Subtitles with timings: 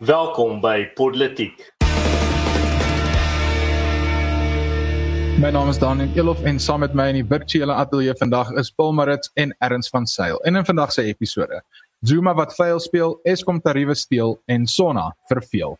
[0.00, 1.58] Welkom by Politiek.
[5.36, 8.72] My naam is Daniel Elof en saam met my in die virtuele ateljee vandag is
[8.72, 10.40] Paul Marits en Erns van Sail.
[10.48, 11.60] En in vandag se episode,
[12.00, 15.76] Zuma wat vuil speel, Eskom tariewe steel en Sonna verveel.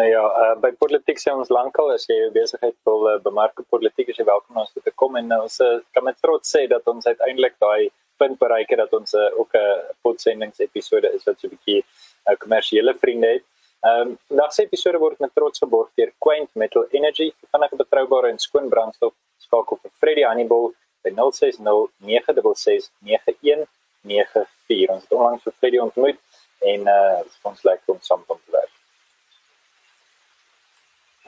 [0.00, 3.60] Nou ja, uh, by politiek sê ons lankal as jy jou besigheid wil uh, bemark
[3.60, 6.56] op politiek is jy welkom om ons te kom en ons uh, kan met trots
[6.56, 7.92] sê dat ons uiteindelik daai
[8.22, 11.54] punt bereik het dat ons uh, ook 'n uh, potsendings episode is wat so 'n
[11.54, 11.84] bietjie
[12.24, 13.44] nou kommersiële vriende het.
[13.82, 18.28] Ehm um, vandag se episode word met trots geborg deur Quaint Metal Energy, vinnige betroubare
[18.28, 19.14] en skoon brandstof.
[19.38, 21.58] Skakel vir Freddie Hannibal by 060
[21.98, 24.88] 966 9194.
[24.94, 26.18] Ons het onlangs vir Freddie ontmoet
[26.58, 28.61] en uh ons lekker om saam te werk.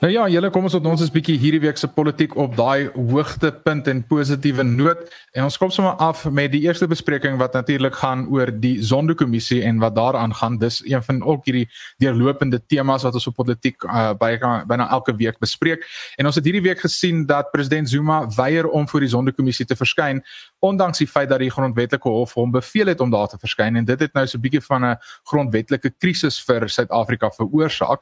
[0.04, 2.90] Nou ja, julle kom ons op ons is bietjie hierdie week se politiek op daai
[2.92, 4.98] hoogtepunt en positiewe noot
[5.32, 9.62] en ons kom sommer af met die eerste bespreking wat natuurlik gaan oor die Zondo-kommissie
[9.64, 10.58] en wat daaraan gaan.
[10.60, 11.64] Dis een van ook hierdie
[12.04, 15.88] deurlopende temas wat ons op politiek uh, byna byna elke week bespreek.
[16.20, 19.78] En ons het hierdie week gesien dat president Zuma weier om voor die Zondo-kommissie te
[19.80, 20.20] verskyn
[20.60, 23.88] ondanks die feit dat die grondwetlike hof hom beveel het om daar te verskyn en
[23.88, 24.96] dit het nou so 'n bietjie van 'n
[25.32, 28.00] grondwetlike krisis vir Suid-Afrika veroorsaak.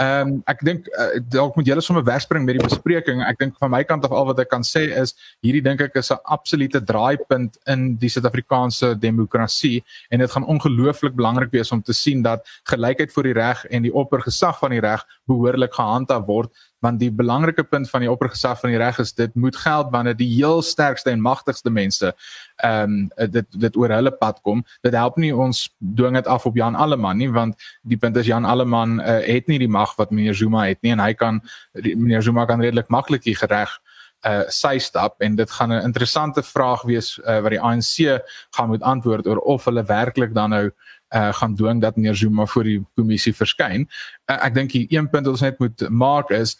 [0.00, 3.22] Ehm um, ek dink uh, dalk moet julle sommer wegspring met die bespreking.
[3.26, 5.98] Ek dink van my kant af al wat ek kan sê is hierdie dink ek
[5.98, 11.82] is 'n absolute draaipunt in die Suid-Afrikaanse demokrasie en dit gaan ongelooflik belangrik wees om
[11.82, 16.26] te sien dat gelykheid voor die reg en die oppergesag van die reg behoorlik gehandhaaf
[16.26, 16.50] word
[16.82, 20.16] want die belangrike punt van die oppergesag van die reg is dit moet geld wanneer
[20.18, 22.12] die heel sterkste en magtigste mense
[22.62, 24.64] ehm um, dit dit oor hulle pad kom.
[24.82, 28.26] Dit help nie ons dwing dit af op Jan Alleman nie want die punt is
[28.26, 31.40] Jan Alleman uh, het nie die mag wat meneer Zuma het nie en hy kan
[31.74, 33.78] meneer Zuma kan redelik maklik hier reg
[34.22, 38.22] uh sy stap en dit gaan 'n interessante vraag wees uh, wat die ANC
[38.54, 40.70] gaan moet antwoord oor of hulle werklik dan nou
[41.14, 43.88] uh gaan dwing dat meneer Zuma voor die kommissie verskyn.
[44.30, 46.56] Uh, ek dink die een punt wat ons net moet maak is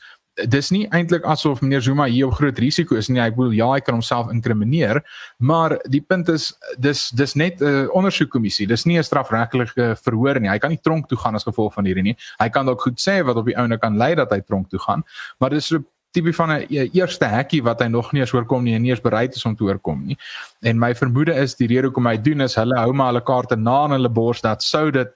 [0.49, 3.21] dis nie eintlik asof meneer Zuma hier op groot risiko is nie.
[3.21, 5.03] Ek bedoel ja, hy kan homself inkrimineer,
[5.39, 8.67] maar die punt is dis dis net 'n uh, ondersoekkommissie.
[8.67, 10.49] Dis nie 'n strafregtelike verhoor nie.
[10.49, 12.17] Hy kan nie tronk toe gaan as gevolg van hierdie nie.
[12.39, 14.81] Hy kan dalk goed sê wat op die ouene kan lei dat hy tronk toe
[14.81, 15.05] gaan,
[15.39, 18.65] maar dis so tipe van 'n e, eerste hekkie wat hy nog nie eens oorkom
[18.65, 20.17] nie en nie eens bereid is om te oorkom nie.
[20.61, 23.57] En my vermoede is die rede hoekom hy doen is hulle hou maar hulle kaarte
[23.57, 25.09] na in hulle bors dat sou dit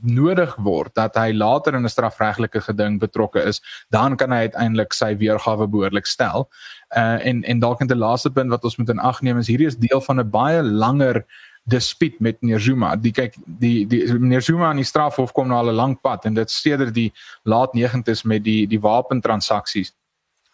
[0.00, 3.60] nodig word dat hy later in 'n strafregtelike geding betrokke is,
[3.90, 6.48] dan kan hy uiteindelik sy weergawe behoorlik stel.
[6.96, 9.66] Uh en en dalk 'n laaste punt wat ons moet in ag neem is hierdie
[9.66, 11.24] is deel van 'n baie langer
[11.64, 12.96] dispuut met meneer Zuma.
[12.96, 16.34] Die kyk die die meneer Zuma aan die strafhof kom al 'n lang pad en
[16.34, 17.12] dit sedert die
[17.44, 19.92] laat 90's met die die wapentransaksies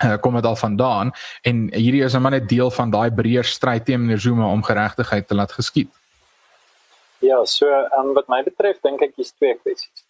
[0.05, 3.45] uh, kom dit al vandaan en hierdie is nou maar net deel van daai breër
[3.45, 5.91] stryd teen meneer Zuma om geregtigheid te laat geskied.
[7.19, 7.67] Ja, so
[7.99, 10.05] um, wat my betref dink ek is twee kwessies.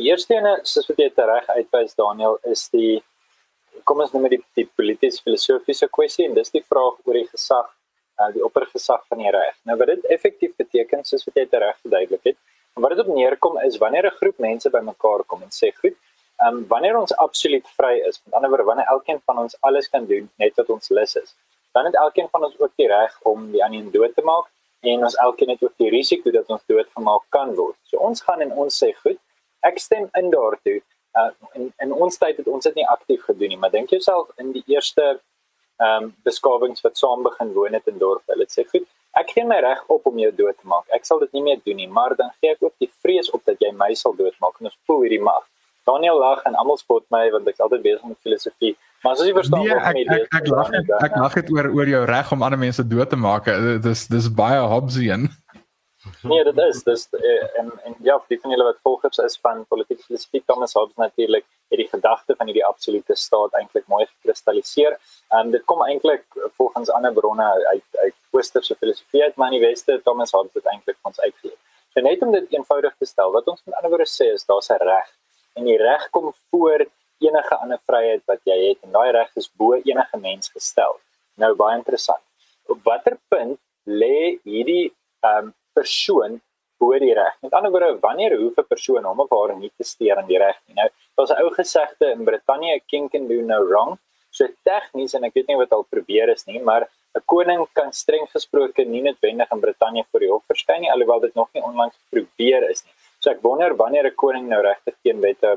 [0.00, 3.02] Die eerste ene, soos wat jy reg uitwys Daniel, is die
[3.84, 7.26] kom ons noem dit die, die polities filosofiese kwessie en dis die vraag oor die
[7.28, 7.68] gesag,
[8.20, 9.54] uh, die oppergesag van die reg.
[9.68, 12.38] Nou wat dit effektief beteken, soos wat jy reg verduidelik het,
[12.74, 15.96] en wat dit op neerkom is wanneer 'n groep mense bymekaar kom en sê, "Goed,
[16.42, 19.88] ehm um, wanneer ons absoluut vry is, met ander woorde wanneer elkeen van ons alles
[19.88, 21.34] kan doen net wat ons lus is,
[21.72, 24.50] dan het elkeen van ons ook die reg om die ander dood te maak
[24.80, 27.76] en ons elkeen het ook die risiko dat ons doodgemaak kan word.
[27.88, 29.18] So ons gaan en ons sê goed,
[29.64, 30.80] ek stem in daartoe.
[31.14, 34.30] Uh, in in ons tyd het ons dit nie aktief gedoen nie, maar dink jouself
[34.42, 35.06] in die eerste
[35.82, 38.22] ehm um, beskawings wat saam begin woon het in dorp.
[38.30, 38.86] Hulle sê goed,
[39.20, 40.86] ek gee my reg op om jou dood te maak.
[40.94, 43.42] Ek sal dit nie meer doen nie, maar dan gee ek ook die vrees op
[43.50, 45.42] dat jy my sal doodmaak en ons voel hierdie mag.
[45.84, 48.74] Daniel lag en almal spot my want ek is altyd besig met filosofie.
[49.04, 51.70] Maar as jy verstaan nee, ek, ek, ek, ek lag net ek lag dit oor
[51.76, 53.50] oor jou reg om ander mense dood te maak.
[53.68, 55.28] Dit is dis baie Hobbesian.
[56.28, 59.62] Nee, dit is dis eh, en en ja, die van julle wat volgers is van
[59.72, 64.98] politieke filosofie Thomas Hobbes natuurlik het die gedagte van hierdie absolute staat eintlik mooi gekristalliseer.
[65.38, 66.26] En dit kom eintlik
[66.58, 70.68] volgens ander bronne uit uit Oosterse filosofie uit, maar in die weste Thomas Hobbes het
[70.74, 71.56] eintlik ons uitgeleer.
[71.96, 74.68] So net om dit eenvoudig te stel, wat ons met ander woorde sê is daar's
[74.76, 75.08] 'n reg
[75.56, 76.86] en die reg kom voor
[77.24, 80.98] enige ander vryheid wat jy het en daai reg is bo enige mens gestel.
[81.40, 82.22] Nou baie interessant.
[82.70, 84.92] Op watter punt lê hierdie
[85.24, 86.40] ehm um, persoon
[86.78, 87.34] bo die reg?
[87.42, 90.38] Met ander woorde, wanneer hoef 'n persoon hom of haar nie te steur aan die
[90.38, 90.74] reg nie?
[90.74, 93.98] Nou, daar's 'n ou gesegde in Brittanje, king can do no wrong.
[94.30, 97.92] So tegnies en ek weet nie wat al probeer is nie, maar 'n koning kan
[97.92, 101.62] streng gesproke nie noodwendig in Brittanje voor die hof verskyn nie alhoewel dit nog nie
[101.62, 102.92] onlangs probeer is nie.
[103.24, 105.50] So ek wonder wanneer 'n koning nou regtig teen wette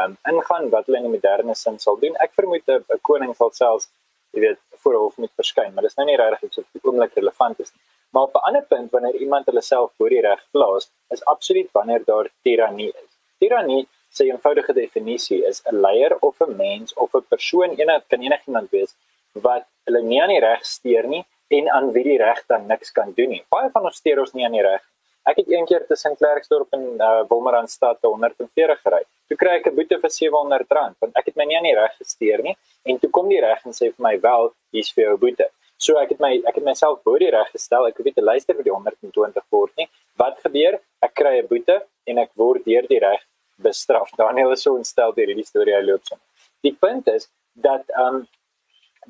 [0.00, 2.14] um, ingaan wat hulle in die moderne sin sal doen.
[2.24, 3.88] Ek vermoed 'n koning sal selfs,
[4.32, 7.58] jy weet, voor hof moet verskyn, maar dis nou nie regtig iets wat oomblik relevant
[7.64, 7.82] is nie.
[8.12, 11.70] Maar op 'n ander punt wanneer iemand hulle self voor die reg plaas, is absoluut
[11.72, 13.10] wanneer daar tirannie is.
[13.40, 18.22] Tirannie se eenvoudige definisie is 'n leier of 'n mens of 'n persoon eenheid kan
[18.22, 18.94] enigiemand wees
[19.32, 22.92] wat hulle nie aan die reg steur nie en aan wie die reg dan niks
[22.92, 23.44] kan doen nie.
[23.48, 24.82] Baie van ons steur ons nie aan die reg.
[25.28, 29.02] Ek het eendag tussen Klerksdorp en uh, Wolmaranstad 140 gery.
[29.28, 31.98] Toe kry ek 'n boete vir R700 want ek het my nie aan die reg
[32.00, 32.54] gesteur nie
[32.88, 35.50] en toe kom die reg en sê vir my wel, hier's vir jou boete.
[35.76, 37.86] So ek het my ek het myself bo die reg gestel.
[37.86, 39.88] Ek nie te luister vir die 120 word nie.
[40.16, 40.80] Wat gebeur?
[41.04, 41.76] Ek kry 'n boete
[42.06, 43.20] en ek word deur die reg
[43.60, 44.10] bestraf.
[44.16, 46.16] Daniel is so ontstel deur hierdie storie hy loop so.
[46.64, 48.28] Die punt is dat ehm um,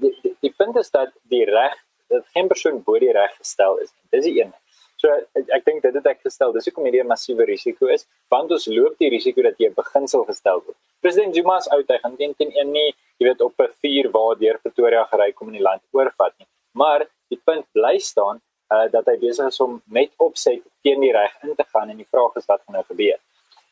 [0.02, 1.78] die, die die punt is dat die reg
[2.08, 3.94] dat geen persoon bo die reg gestel is.
[4.10, 4.52] Dis die een.
[4.98, 5.08] So
[5.38, 6.52] ek, ek dink dit het ek gestel.
[6.52, 9.74] Dis hoekom hierdie 'n massiewe risiko is, want ons loop die risiko dat jy 'n
[9.74, 10.76] beginsel gestel word.
[11.00, 14.10] President Zuma se uit hy gaan teen teen een nie, jy weet op 'n vuur
[14.10, 16.48] waar deur Pretoria gery kom in die land oorvat nie
[16.78, 18.40] maar die punt bly staan
[18.72, 21.98] uh, dat hy besig is om met opset teen die reg in te gaan en
[21.98, 23.18] die vraag is wat gaan nou gebeur.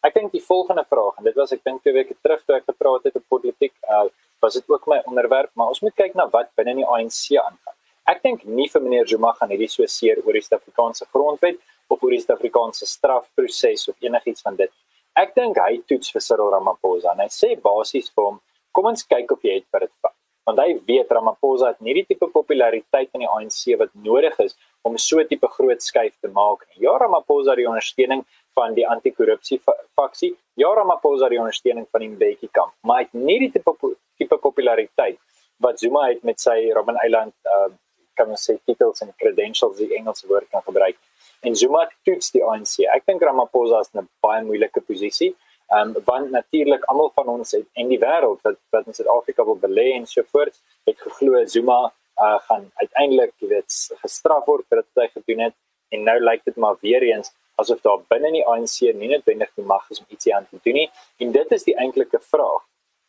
[0.06, 2.68] Ek dink die volgende vraag en dit was ek dink twee weke terug toe ek
[2.70, 4.06] gepraat het op politiek uh,
[4.44, 7.75] was dit ook my onderwerp maar ons moet kyk na wat binne die ANC aangaan.
[8.06, 11.56] Ek dink nie vir meneer Zuma gaan hierdie so seer oor die Suid-Afrikaanse grondwet
[11.90, 14.70] of oor die Suid-Afrikaanse strafproses of enigiets van dit.
[15.18, 18.38] Ek dink hy toets vir Cyril Ramaphosa en hy sê basies vir hom
[18.76, 20.14] kom ons kyk of jy het vir dit vat
[20.46, 24.54] want hy weet Ramaphosa het nie die tipe populariteit in die ANC wat nodig is
[24.86, 26.84] om so 'n tipe groot skuif te maak nie.
[26.86, 28.22] Ja, Ramaphosa het die ondersteuning
[28.54, 29.58] van die anti-korrupsie
[29.98, 30.36] faksie.
[30.54, 33.74] Ja, Ramaphosa het die ondersteuning van die Mbeki kamp, maar hy het nie die tipe
[34.18, 35.18] tipe populariteit
[35.58, 37.72] wat Zuma het met sy Robben Island uh
[38.18, 40.98] kan ons sê titels en credentials die Engelse woord kan gebruik.
[41.46, 42.78] En Zuma toets die ANC.
[42.96, 45.34] Ek dink Ramaphosa is in 'n baie moeilike posisie.
[45.74, 49.44] Ehm um, want natuurlik almal van ons het en die wêreld wat wat in Suid-Afrika
[49.44, 50.54] wil belê en so voort,
[50.86, 51.80] het geglo Zuma
[52.24, 53.72] uh, gaan uiteindelik, jy weet,
[54.02, 55.56] gestraf word vir wat hy gedoen het
[55.94, 59.64] en nou lyk dit maar weer eens asof daar binne die ANC nie noodwendig die
[59.64, 60.88] mag is om ietsie aan te doen nie.
[61.18, 62.64] En dit is die eintlike vraag.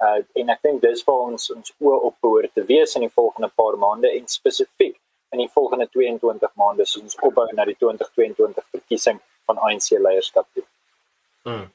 [0.06, 3.14] Uh en ek dink dis vir ons ons oë op behoort te wees in die
[3.14, 4.98] volgende paar maande en spesifiek
[5.34, 10.48] in die volgende 22 maande soos ons opbou na die 2022 verkiesing van ANC leierskap
[10.54, 10.64] toe.
[11.48, 11.66] Hmm.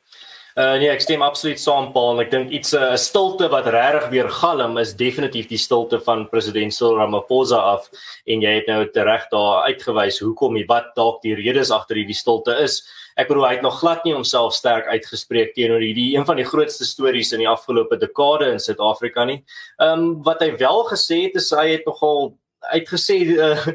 [0.52, 2.18] Uh nee, ek stem absoluut saam Paul.
[2.20, 6.26] Ek dink iets 'n uh, stilte wat regtig weer galm is definitief die stilte van
[6.28, 7.88] president Cyril Ramaphosa af
[8.26, 12.18] en jy het nou reg daar uitgewys hoekom hy wat dalk die redes agter hierdie
[12.18, 12.82] stilte is.
[13.16, 16.44] Ek bedoel hy het nog glad nie homself sterk uitgespreek teenoor hierdie een van die
[16.44, 19.40] grootste stories in die afgelope dekade in Suid-Afrika nie.
[19.80, 22.36] Ehm um, wat hy wel gesê het is hy het nogal
[22.70, 23.66] uitgesê uh,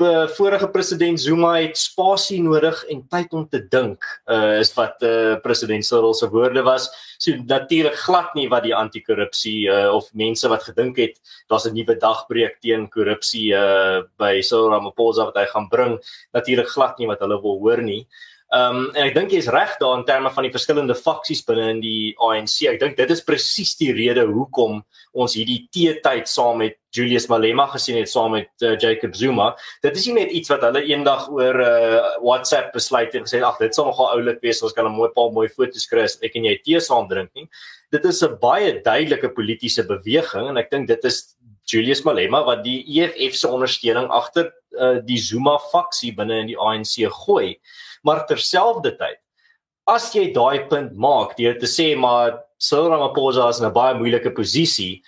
[0.00, 5.02] uh, vorige president Zuma het spasie nodig en tyd om te dink uh, is wat
[5.04, 6.88] uh, president Cyril se woorde was.
[7.20, 11.20] So natuurlik glad nie wat die anti-korrupsie uh, of mense wat gedink het
[11.52, 16.00] daar's 'n nuwe dagbreek teen korrupsie uh, by Cyril Ramaphosa wat hy gaan bring
[16.32, 18.06] natuurlik glad nie wat hulle wil hoor nie
[18.50, 21.68] Ehm um, en ek dink jy's reg daar in terme van die verskillende faksies binne
[21.70, 22.56] in die ANC.
[22.66, 24.80] Ek dink dit is presies die rede hoekom
[25.14, 29.52] ons hierdie teetyd saam met Julius Malema gesien het saam met uh, Jacob Zuma.
[29.86, 33.62] Dit is nie net iets wat hulle eendag oor uh, WhatsApp besluit en gesê ag
[33.62, 36.34] dit sal nogal oulik wees ons kan 'n mooi paar mooi foto's kry as ek
[36.34, 37.46] en jy tee saam drink nie.
[37.94, 41.36] Dit is 'n baie duidelike politieke beweging en ek dink dit is
[41.70, 46.58] Julius Malema wat die EFF se ondersteuning agter uh, die Zuma faksie binne in die
[46.58, 47.60] ANC gooi
[48.02, 49.18] maar terselfdertyd
[49.86, 53.94] as jy daai punt maak deur te sê maar Cyril Ramaphosa is in 'n baie
[53.94, 55.02] moeilike posisie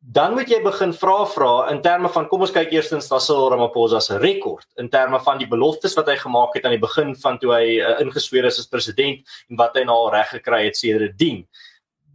[0.00, 3.50] dan moet jy begin vra vra in terme van kom ons kyk eerstens na Cyril
[3.52, 7.12] Ramaphosa se rekord in terme van die beloftes wat hy gemaak het aan die begin
[7.20, 9.20] van toe hy uh, ingesweer is as president
[9.50, 11.44] en wat hy nou reg gekry het sedertdien.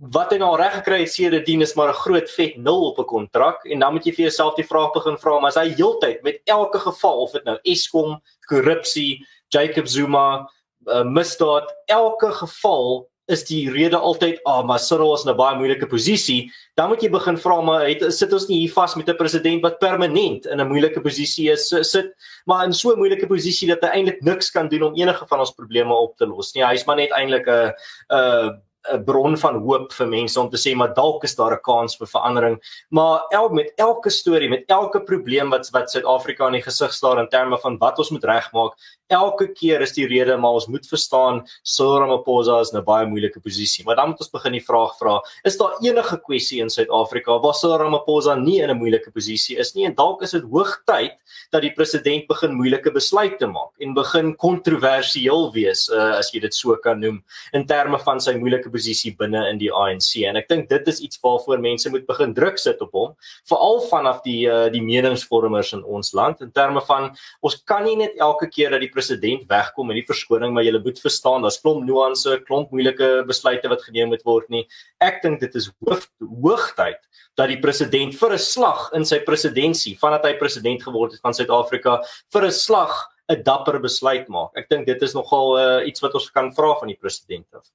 [0.01, 3.05] Wat hy nou reg gekry het sedertdien is maar 'n groot vet nul op 'n
[3.05, 6.23] kontrak en dan moet jy vir jouself die vraag begin vra maar as hy heeltyd
[6.23, 10.49] met elke geval of dit nou Eskom korrupsie Jacob Zuma
[10.87, 15.57] uh, misdaad elke geval is die rede altyd ah maar Cyril is in 'n baie
[15.57, 16.51] moeilike posisie.
[16.75, 19.61] Dan moet jy begin vra maar het sit ons nie hier vas met 'n president
[19.63, 22.13] wat permanent in 'n moeilike posisie is sit
[22.45, 25.39] maar in so 'n moeilike posisie dat hy eintlik niks kan doen om enige van
[25.39, 26.63] ons probleme op te los nie.
[26.63, 27.73] Hy's maar net eintlik 'n
[28.11, 28.61] 'n
[28.93, 31.97] 'n bron van hoop vir mense om te sê maar dalk is daar 'n kans
[31.97, 32.57] vir verandering.
[32.89, 37.19] Maar el met elke storie, met elke probleem wat wat Suid-Afrika in die gesig staar
[37.19, 38.73] in terme van wat ons moet regmaak,
[39.07, 43.05] elke keer is die rede maar ons moet verstaan Cyril Ramaphosa is in 'n baie
[43.05, 43.85] moeilike posisie.
[43.85, 47.53] Maar dan moet ons begin die vraag vra, is daar enige kwessie in Suid-Afrika waar
[47.53, 51.13] Cyril Ramaphosa nie in 'n moeilike posisie is nie en dalk is dit hoogtyd
[51.51, 56.53] dat die president begin moeilike besluite maak en begin kontroversieel wees uh, as jy dit
[56.53, 57.23] so kan noem
[57.53, 61.01] in terme van sy moeilike posisie binne in die ANC en ek dink dit is
[61.07, 63.13] iets waarvoor mense moet begin druk sit op hom
[63.49, 67.09] veral vanaf die uh, die meningsvormers in ons land in terme van
[67.45, 70.75] ons kan nie net elke keer dat die president wegkom en die verskoning maar jy
[70.77, 74.65] moet verstaan daar's klomp nuance klomp moeilike besluite wat geneem moet word nie
[75.03, 76.07] ek dink dit is hoog
[76.45, 77.01] hoogtyd
[77.39, 81.33] dat die president vir 'n slag in sy presidentskap vandat hy president geword het van
[81.33, 81.99] Suid-Afrika
[82.31, 82.93] vir 'n slag
[83.29, 84.51] 'n dapper besluit maak.
[84.55, 87.65] Ek dink dit is nogal uh, iets wat ons kan vra van die president af.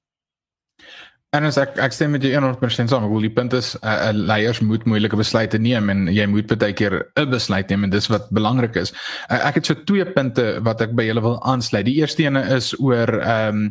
[1.31, 3.05] En as ek ek stem met jou 100% saam.
[3.07, 6.75] Ek wil die punt is uh, leiers moet moeilike besluite neem en jy moet baie
[6.75, 8.91] keer 'n besluit neem en dis wat belangrik is.
[9.29, 11.87] Uh, ek het so twee punte wat ek by julle wil aansluit.
[11.87, 13.63] Die eerste ene is oor ehm um,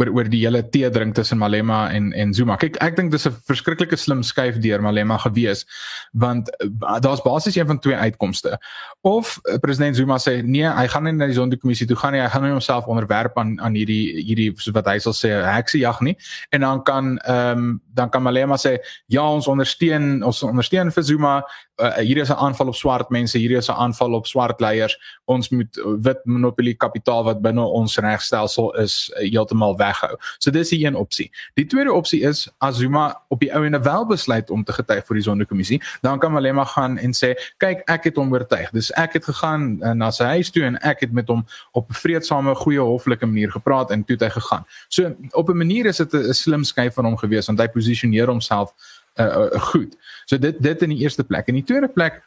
[0.00, 2.56] oor oor die hele tee drink tussen Malema en en Zuma.
[2.56, 5.64] Kyk, ek dink dis 'n verskriklike slim skuif deur Malema gewees
[6.12, 8.58] want uh, daar's basies een van twee uitkomste.
[9.00, 12.22] Of uh, president Zuma sê nee, hy gaan nie na die sondekommissie toe gaan nie.
[12.22, 16.16] Hy gaan nie homself onderwerp aan aan hierdie hierdie wat hy sal sê heksejag nie
[16.50, 18.78] en dan kan ehm um, dan kan Malema sê
[19.10, 21.42] ja ons ondersteun ons ondersteun vir Zuma
[21.78, 24.98] uh, hier is 'n aanval op swart mense hier is 'n aanval op swart leiers.
[25.24, 30.16] Ons moet wit monopolie kapitaal wat binne ons regstelsel is uh, heeltemal weghou.
[30.38, 31.30] So dis die een opsie.
[31.54, 35.14] Die tweede opsie is as Zuma op die ouene wel besluit om te getuig vir
[35.14, 38.70] die sondekommissie dan kan Malema gaan en sê kyk ek het hom oortuig.
[38.70, 41.90] Dis ek het gegaan uh, na sy huis toe en ek het met hom op
[41.90, 44.64] 'n vredesame goeie hoflike manier gepraat en toe het hy gegaan.
[44.88, 48.26] So op 'n manier is dit 'n slim skei van hom gewees want hy posisioneer
[48.26, 48.74] homself
[49.18, 49.96] uh, uh, goed.
[50.26, 51.48] So dit dit in die eerste plek.
[51.48, 52.22] In die tweede plek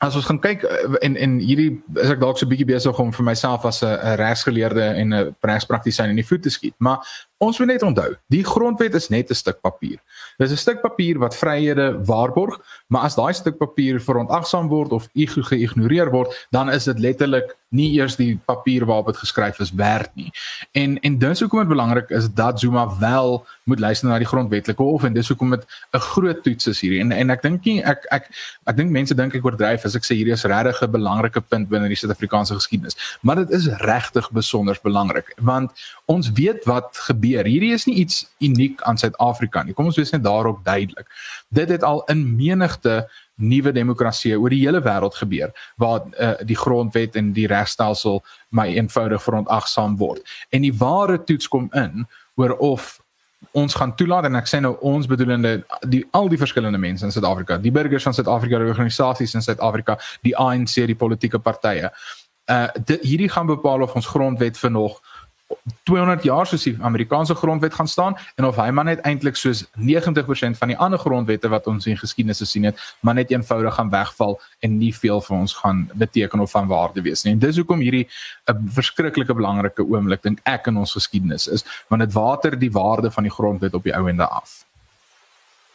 [0.00, 3.00] as ons gaan kyk uh, en en hierdie is ek dalk so 'n bietjie besig
[3.02, 7.04] om vir myself as 'n regsgeleerde en 'n regspraktisyn in die voet te skiet, maar
[7.38, 9.98] ons moet net onthou, die grondwet is net 'n stuk papier.
[10.38, 15.08] Dis 'n stuk papier wat vryhede waarborg, maar as daai stuk papier verontagsaam word of
[15.14, 20.10] geïgnoreer word, dan is dit letterlik nie eers die papier waarop dit geskryf is werd
[20.18, 20.30] nie.
[20.72, 24.82] En en dis hoekom dit belangrik is dat Zuma wel moet luister na die grondwetlike
[24.82, 27.00] hof en dis hoekom dit 'n groot toets is hierdie.
[27.00, 28.26] En en ek dink nie ek ek
[28.66, 31.68] ek dink mense dink ek oordryf as ek sê hierdie is regtig 'n belangrike punt
[31.68, 35.70] binne die Suid-Afrikaanse geskiedenis, maar dit is regtig besonder belangrik want
[36.06, 37.44] ons weet wat gebeur.
[37.44, 39.74] Hierdie is nie iets uniek aan Suid-Afrika nie.
[39.74, 41.06] Kom ons wees net daarop duidelik.
[41.48, 43.08] Dit het al in menigte
[43.40, 48.22] nuwe demokratieë oor die hele wêreld gebeur waar uh, die grondwet en die regstelsel
[48.56, 50.24] my eenvoudig verontagsaam word.
[50.50, 52.06] En die ware toets kom in
[52.40, 52.98] oor of
[53.56, 57.12] ons gaan toelaat en ek sê nou ons bedoelende die al die verskillende mense in
[57.14, 61.90] Suid-Afrika, die burgers van Suid-Afrika, die organisasies in Suid-Afrika, die ANC, die politieke partye.
[62.50, 62.66] Uh
[63.00, 65.00] hierdie gaan bepaal of ons grondwet vir nog
[65.88, 69.64] 200 jaar soos die Amerikaanse grondwet gaan staan en of hy maar net eintlik soos
[69.74, 73.90] 90% van die ander grondwette wat ons in geskiedenis gesien het, maar net eenvoudig gaan
[73.90, 77.34] wegval en nie veel vir ons gaan beteken of van waarde wees nie.
[77.34, 78.06] En dis hoekom hierdie
[78.48, 83.10] 'n verskriklike belangrike oomblik dink ek in ons geskiedenis is, want dit water die waarde
[83.10, 84.64] van die grondwet op die ou ende af.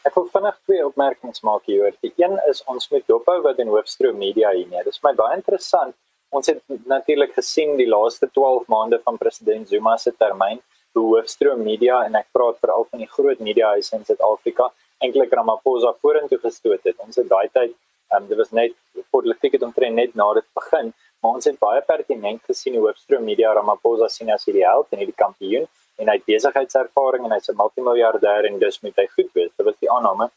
[0.05, 1.91] Ek wil vinnig twee opmerkings maak hier.
[2.01, 4.83] Die een is ons moet dophou wat in Hoofstroom Media hier nie.
[4.83, 5.95] Dit is my baie interessant
[6.29, 10.59] ons het natuurlik gesien die laaste 12 maande van president Zuma se termyn
[10.95, 14.69] hoe hoofstroom media en ek praat veral van die groot media huise in Suid-Afrika
[15.03, 16.95] eintlik Ramaphosa vorentoe gestoot het.
[17.03, 17.73] Ons het daai tyd,
[18.15, 18.75] um, dit was net
[19.11, 23.25] politiek het omtrent net na dit begin, maar ons het baie pertinent gesien hoe hoofstroom
[23.27, 25.67] media Ramaphosa sien as hierdie held en hierdie kampioen
[25.99, 29.51] en hy het besigheidservaring en hy's 'n multimiljardêr en dus moet hy goed wees.
[29.57, 30.29] Dit was die aanname.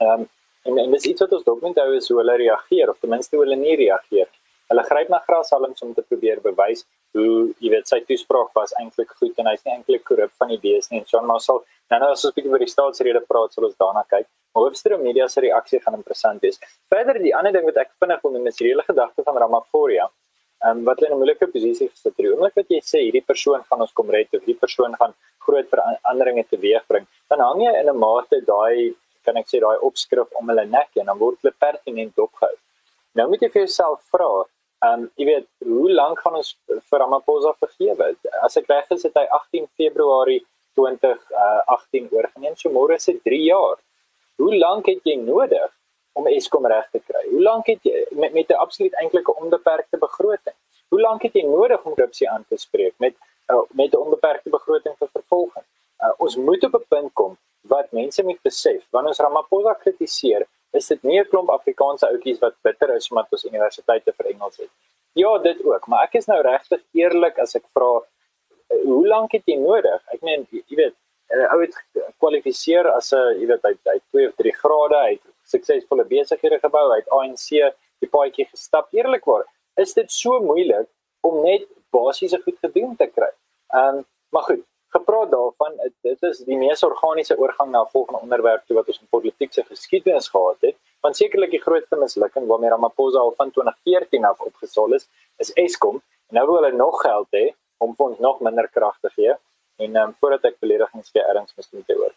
[0.00, 0.28] Ehm um,
[0.66, 3.10] en en dis iets wat ons dalk moet hou is hoe hulle reageer of ten
[3.10, 4.45] minste hoe hulle nie reageer nie.
[4.70, 6.84] Hulle gryp na grashalms om te probeer bewys
[7.16, 10.58] hoe, jy weet, sy toespraak was eintlik goed en hy's nie eintlik korrup van die
[10.60, 11.00] bees nie.
[11.00, 13.76] En John Marshall, nou nou as ons 'n bietjie oor die staatsrede praat, sal ons
[13.76, 14.26] daarna kyk.
[14.54, 16.58] Maar hoofstroom media se reaksie gaan interessant wees.
[16.90, 20.10] Verder die ander ding wat ek vinnig wil noem is die hele gedagte van Ramaphosa.
[20.64, 22.26] Ehm um, wat hulle in 'n moeilike posisie gesit het.
[22.26, 25.12] Oomblik wat jy sê hierdie persoon gaan ons kom red of hierdie persoon gaan
[25.46, 28.94] groot veranderinge teweegbring, dan hang jy in 'n mate daai
[29.24, 32.56] kan ek sê daai opskrif om hulle nek en dan word hulle pertinent dopgehou.
[33.16, 34.44] Nou moet jy vir jouself vra,
[34.84, 38.10] Ehm um, jy weet, hoe lank gaan ons vir Ramaphosa vergewe?
[38.44, 40.42] As ek reg is, het hy 18 Februarie
[40.76, 42.56] 2018 uh, oorgeneem.
[42.60, 43.78] So môre is dit 3 jaar.
[44.36, 45.72] Hoe lank het jy nodig
[46.16, 47.22] om Eskom reg te kry?
[47.30, 50.56] Hoe lank het jy met met 'n absoluut eintlike onbeperkte begroting?
[50.92, 53.14] Hoe lank het jy nodig om korrupsie aan te spreek met
[53.48, 55.64] uh, met 'n onbeperkte begroting vir vervolging?
[56.04, 60.46] Uh, ons moet op 'n punt kom wat mense moet besef wanneer ons Ramaphosa kritiseer
[60.76, 64.56] is dit nie 'n klomp Afrikaanse ouetjies wat bitter is omdat ons universiteite vir Engels
[64.56, 64.70] het.
[65.12, 67.90] Ja, dit ook, maar ek is nou regtig eerlik as ek vra
[68.70, 70.02] eh, hoe lank het jy nodig?
[70.12, 70.96] Ek meen, jy weet,
[71.34, 75.12] 'n ou het gekwalifiseer as 'n jy weet hy hy 2 of 3 grade, hy
[75.16, 77.48] het suksesvolle besighede gebou, hy het ANC
[78.00, 78.92] die paadjie gestap.
[78.92, 79.44] Eerlikwaar,
[79.76, 80.88] is dit so moeilik
[81.22, 83.32] om net basiese goed gedoen te kry?
[83.74, 84.62] Ehm, um, maar goed,
[84.94, 89.00] gepraat daarvan, dit is die mees organiese oorgang na 'n volgende onderwerp toe wat ons
[89.00, 90.76] in politiek se geskiedenis gehad het.
[91.00, 96.02] Want sekerlik die grootste mislukking waarmee Ramaphosa al van 2014 af opgesol is, is Eskom.
[96.30, 99.34] Nou wil hulle nog geld hê om vir ons nog minder krag te gee
[99.76, 102.14] en um, voordat ek beledigings gee erns miskien te oor.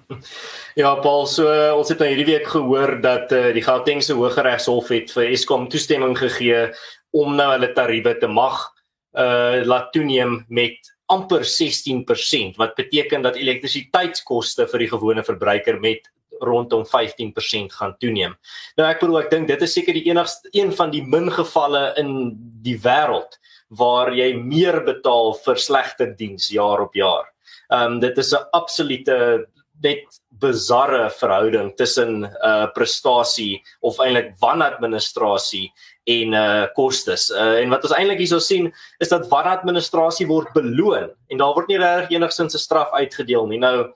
[0.82, 5.12] ja, Paul, so ons het nou hierdie week gehoor dat uh, die Gautengse Hooggeregshof het
[5.16, 6.68] vir Eskom toestemming gegee
[7.10, 8.68] om nou hulle tariewe te mag
[9.12, 16.08] uh laat toeneem met amper 16% wat beteken dat elektrisiteitskoste vir die gewone verbruiker met
[16.42, 18.34] rondom 15% gaan toeneem.
[18.78, 21.92] Nou ek bedoel ek dink dit is seker die enigste een van die min gevalle
[22.00, 22.32] in
[22.64, 23.38] die wêreld
[23.78, 27.28] waar jy meer betaal vir slegter diens jaar op jaar.
[27.72, 29.46] Ehm um, dit is 'n absolute
[29.82, 35.70] net bizarre verhouding tussen uh prestasie of eintlik wanadministrasie
[36.04, 37.30] en uh kostes.
[37.30, 41.68] Uh en wat ons eintlik hierso sien is dat wanadministrasie word beloon en daar word
[41.68, 43.58] nie regtig enigsins 'n straf uitgedeel nie.
[43.58, 43.92] Nou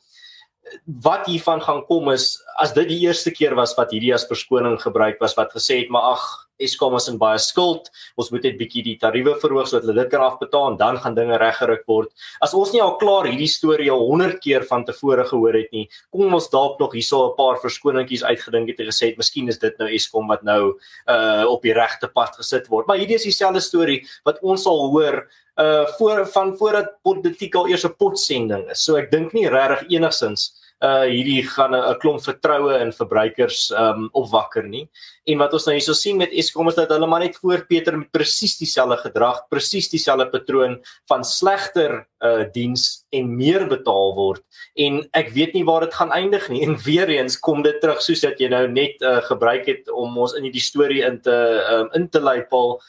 [1.03, 4.81] wat hiervan gaan kom is as dit die eerste keer was wat hierdie as verskoning
[4.83, 7.91] gebruik was wat gesê het maar ag Eskom is in baie skuld.
[8.17, 11.17] Ons moet net bietjie die tariewe verhoog sodat hulle dit kan afbetaal en dan gaan
[11.17, 12.13] dinge reggeruk word.
[12.45, 15.87] As ons nie al klaar hierdie storie al 100 keer van tevore gehoor het nie,
[16.15, 19.59] kom ons dalk nog hierso 'n paar verskoningkies uitgedink het en gesê het miskien is
[19.59, 22.87] dit nou Eskom wat nou uh op die regte pad gesit word.
[22.87, 27.69] Maar hierdie is dieselfde storie wat ons al hoor uh voor van voordat politiek al
[27.69, 28.85] eers 'n potsending is.
[28.85, 30.53] So ek dink nie regtig enigsins
[30.85, 34.89] uh hierdie gaan 'n klomp vertroue in verbruikers um opwakker nie.
[35.25, 37.97] En wat ons nou hierso sien met Eskom is dat hulle maar net voor Peter
[37.97, 40.77] met presies dieselfde gedrag, presies dieselfde patroon
[41.09, 44.43] van slegter uh diens en meer betaal word.
[44.77, 46.63] En ek weet nie waar dit gaan eindig nie.
[46.67, 50.19] En weer eens kom dit terug soos dat jy nou net uh gebruik het om
[50.19, 51.37] ons in hierdie storie in te
[51.73, 52.83] um in te lei Paul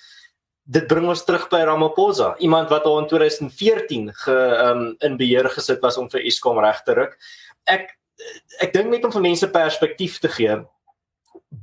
[0.67, 5.47] dit bring ons terug by Ramaphosa, iemand wat al in 2014 ge um in beheer
[5.53, 7.15] gesit was om vir Eskom reg te ruk
[7.67, 7.93] ek
[8.63, 10.57] ek dink net om vir mense perspektief te gee.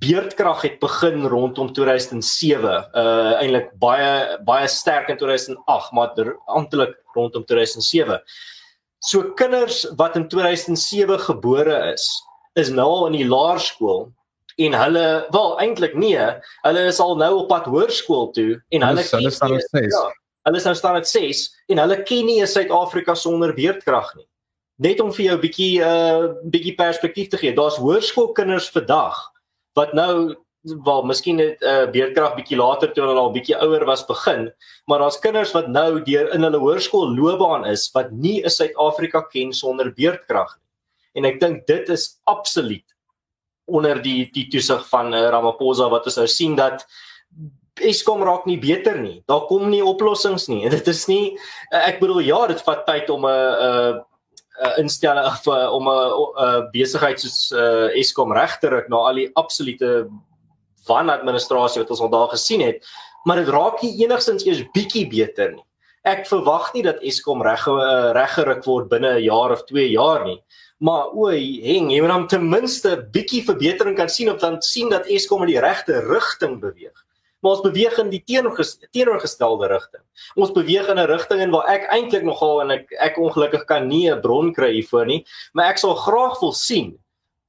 [0.00, 6.14] Beerdkrag het begin rondom 2007, uh eintlik baie baie sterk in 2008, maar
[6.46, 8.20] amptelik rondom 2007.
[9.04, 12.06] So kinders wat in 2007 gebore is,
[12.56, 14.06] is nou al in die laerskool
[14.56, 16.26] en hulle wel eintlik nee,
[16.62, 19.90] hulle is al nou op pad hoërskool toe en hulle hulle staan op 6.
[19.90, 20.04] Ja,
[20.48, 21.42] hulle staan op 6
[21.74, 24.28] en hulle ken nie Suid-Afrika sonder beerdkrag nie
[24.76, 27.54] net om vir jou bietjie 'n uh, bietjie perspektief te gee.
[27.54, 29.16] Daar's hoërskoolkinders vandag
[29.74, 30.34] wat nou
[30.64, 34.52] wel miskien net 'n uh, beerdkrag bietjie later toe hulle al bietjie ouer was begin,
[34.86, 39.52] maar daar's kinders wat nou deur in hulle hoërskoolloopbaan is wat nie 'n Suid-Afrika ken
[39.52, 40.64] sonder beerdkrag nie.
[41.14, 42.84] En ek dink dit is absoluut
[43.66, 46.86] onder die die toesig van uh, Ramaphosa wat ons nou sien dat
[47.74, 49.22] Eskom raak nie beter nie.
[49.26, 50.68] Daar kom nie oplossings nie.
[50.76, 51.38] Dit is nie
[51.70, 53.54] ek bedoel ja, dit vat tyd om 'n uh,
[53.92, 54.04] 'n
[54.60, 58.68] uh, uh, instelle of uh, om 'n uh, uh, besigheid soos uh, Eskom reg te
[58.68, 60.08] ruk na al die absolute
[60.86, 62.84] wanadministrasie wat ons al daar gesien het,
[63.24, 65.64] maar dit raak nie enigsins eers bietjie beter nie.
[66.04, 70.24] Ek verwag nie dat Eskom reg uh, reggeruk word binne 'n jaar of 2 jaar
[70.24, 70.42] nie.
[70.78, 74.90] Maar oei, heng, jy moet dan ten minste bietjie verbetering kan sien of dan sien
[74.90, 77.04] dat Eskom in die regte rigting beweeg
[77.44, 80.02] maar ons beweeg in die teenoorgestelde rigting.
[80.40, 83.88] Ons beweeg in 'n rigting en waar ek eintlik nogal en ek ek ongelukkig kan
[83.88, 86.98] nie 'n bron kry hiervoor nie, maar ek sal graag wil sien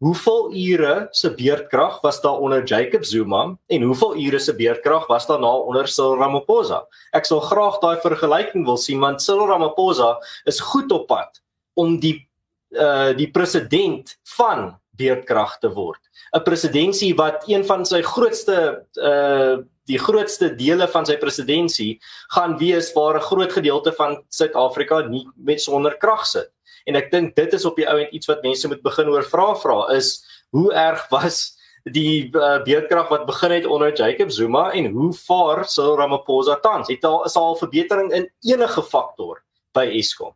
[0.04, 5.28] hoeveel ure se beerdkrag was daar onder Jacob Zuma en hoeveel ure se beerdkrag was
[5.28, 6.84] daar na onder Cyril Ramaphosa.
[7.16, 11.42] Ek sal graag daai vergelyking wil sien want Cyril Ramaphosa is goed op pad
[11.74, 12.28] om die
[12.76, 16.02] uh die president van beerdkrag te word.
[16.36, 22.02] 'n Presidentskap wat een van sy grootste uh die grootste dele van sy presidentskap
[22.36, 26.50] gaan wees waar 'n groot gedeelte van Suid-Afrika nie met sonder krag sit.
[26.86, 29.24] En ek dink dit is op die ou end iets wat mense moet begin oor
[29.24, 34.72] vra vra is hoe erg was die uh, beerdkrag wat begin het onder Jacob Zuma
[34.72, 36.88] en hoe vaar Cyril Ramaphosa tans?
[36.88, 39.44] Het al is al verbetering in enige faktor
[39.74, 40.34] by Eskom?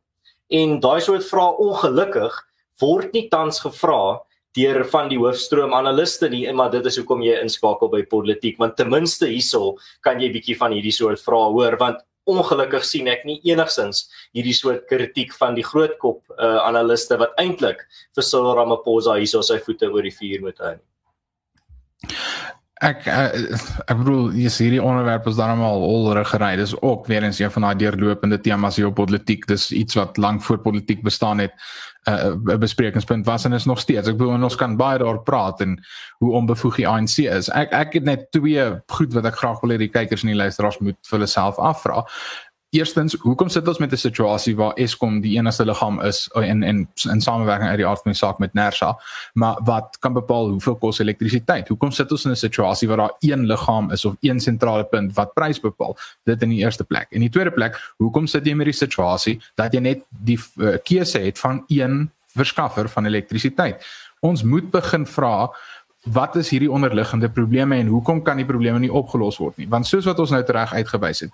[0.50, 2.38] En daai soort vrae ongelukkig
[2.82, 4.22] word nie tans gevra
[4.58, 8.78] deur van die hoofstroom analiste nie, maar dit is hoekom jy inskakel by politiek, want
[8.80, 13.26] ten minste hierso kan jy bietjie van hierdie soort vrae hoor, want ongelukkig sien ek
[13.28, 14.06] nie enigsins
[14.38, 17.82] hierdie soort kritiek van die groot kop uh, analiste wat eintlik
[18.16, 20.76] vir Cyril Ramaphosa hierso sy voete oor die vuur moet hou.
[22.80, 23.26] Ek uh,
[23.92, 26.54] ek bedoel jy sien hierdie onderwerp is dan almal alreeds gery.
[26.62, 29.44] Dis ook weer eens een van daai deurlopende temas hier op politiek.
[29.50, 31.58] Dis iets wat lank voor politiek bestaan het.
[32.08, 34.08] 'n uh, besprekingspunt was en is nog steeds.
[34.08, 35.80] Ek bedoel ons kan baie daar praat en
[36.18, 37.50] hoe onbevoeg die ANC is.
[37.50, 40.40] Ek ek het net twee goed wat ek graag wil hê die kykers en die
[40.40, 42.06] luisteraars moet vir hulle self afvra.
[42.70, 46.88] Eerstens, hoekom sit ons met 'n situasie waar Eskom die enigste liggaam is in in
[47.10, 49.00] in samewerking uit die aard van die saak met Nersa,
[49.34, 51.68] maar wat kan bepaal hoeveel kos elektrisiteit?
[51.68, 55.14] Hoekom sit ons in 'n situasie waar daar een liggaam is of een sentrale punt
[55.14, 55.98] wat prys bepaal?
[56.24, 57.08] Dit in die eerste plek.
[57.10, 60.78] In die tweede plek, hoekom sit jy met die situasie dat jy net die uh,
[60.84, 63.86] keuse het van een verskaffer van elektrisiteit?
[64.20, 65.50] Ons moet begin vra
[66.04, 69.68] wat is hierdie onderliggende probleme en hoekom kan die probleme nie opgelos word nie?
[69.68, 71.32] Want soos wat ons nou reg uitgewys het,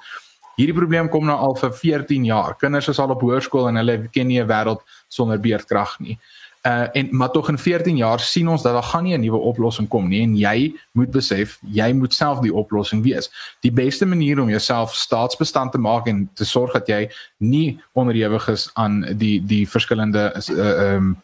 [0.56, 2.56] hierdie probleem kom nou al vir 14 jaar.
[2.58, 6.20] Kinders is al op hoërskool en hulle ken nie 'n wêreld sonder beerdkrag nie.
[6.66, 9.38] Uh en maar tog in 14 jaar sien ons dat daar gaan nie 'n nuwe
[9.38, 13.30] oplossing kom nie en jy moet besef jy moet self die oplossing wees.
[13.62, 18.48] Die beste manier om jouself staatsbestand te maak en te sorg dat jy nie onderhewig
[18.48, 21.22] is aan die die verskillende uh um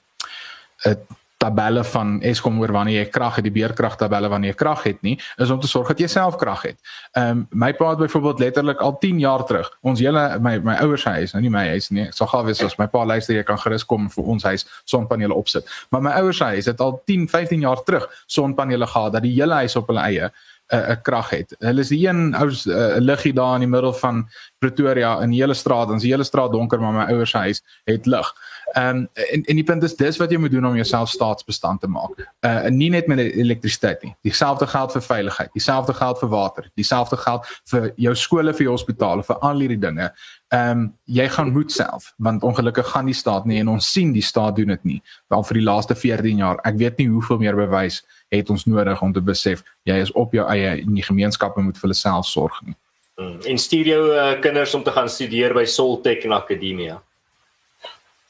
[0.86, 0.94] uh,
[1.42, 5.02] tabelle van Eskom oor wanneer jy krag het, die beerkrag tabelle wanneer jy krag het
[5.06, 6.78] nie, is om te sorg dat jy self krag het.
[7.18, 10.78] Ehm um, my pa het byvoorbeeld letterlik al 10 jaar terug, ons hele my my
[10.86, 12.06] ouers se huis, nou nie my huis nie.
[12.08, 14.68] Ek sal gou wees as my pa luister, jy kan gerus kom vir ons huis
[14.86, 15.68] sonpanele opsit.
[15.90, 19.36] Maar my ouers se huis het al 10, 15 jaar terug sonpanele gehad dat die
[19.36, 20.30] hele huis op hulle eie
[20.72, 21.56] 'n uh, 'n krag het.
[21.60, 25.42] Hulle is die een ou uh, liggie daar in die middel van Pretoria in die
[25.42, 28.34] hele straat, ons hele straat donker, maar my ouers se huis het lig.
[28.72, 31.82] Ehm um, en en die punt is dis wat jy moet doen om jouself staatsbestand
[31.82, 32.22] te maak.
[32.46, 34.16] Uh nie net met elektrisiteit nie.
[34.22, 38.76] Dieselfde geld vir veiligheid, dieselfde geld vir water, dieselfde geld vir jou skole, vir jou
[38.76, 40.12] hospitale, vir al hierdie dinge.
[40.54, 44.14] Ehm um, jy gaan moet self want ongelukkig gaan die staat nie en ons sien
[44.14, 45.02] die staat doen dit nie.
[45.28, 46.60] Wel vir die laaste 14 jaar.
[46.64, 50.34] Ek weet nie hoeveel meer bewys het ons nodig om te besef jy is op
[50.34, 52.76] jou eie en die gemeenskappe moet vir hulle self sorg nie.
[53.20, 53.40] Hmm.
[53.46, 57.02] En stuur jou uh, kinders om te gaan studeer by Soltech en Akademia.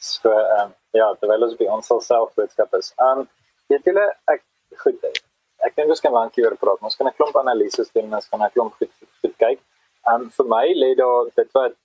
[0.02, 2.94] So ehm um, ja, terwyl ons by ons self boodskap is.
[2.98, 3.28] Ehm um,
[3.70, 4.42] weet julle ek
[4.84, 5.04] goed.
[5.68, 6.82] Ek dink ons kan lank hieroor praat.
[6.90, 9.60] Ons kan 'n klomp analises doen en ons kan 'n klomp goed, goed kyk.
[10.08, 11.76] Ehm um, vir my lê daar dit wat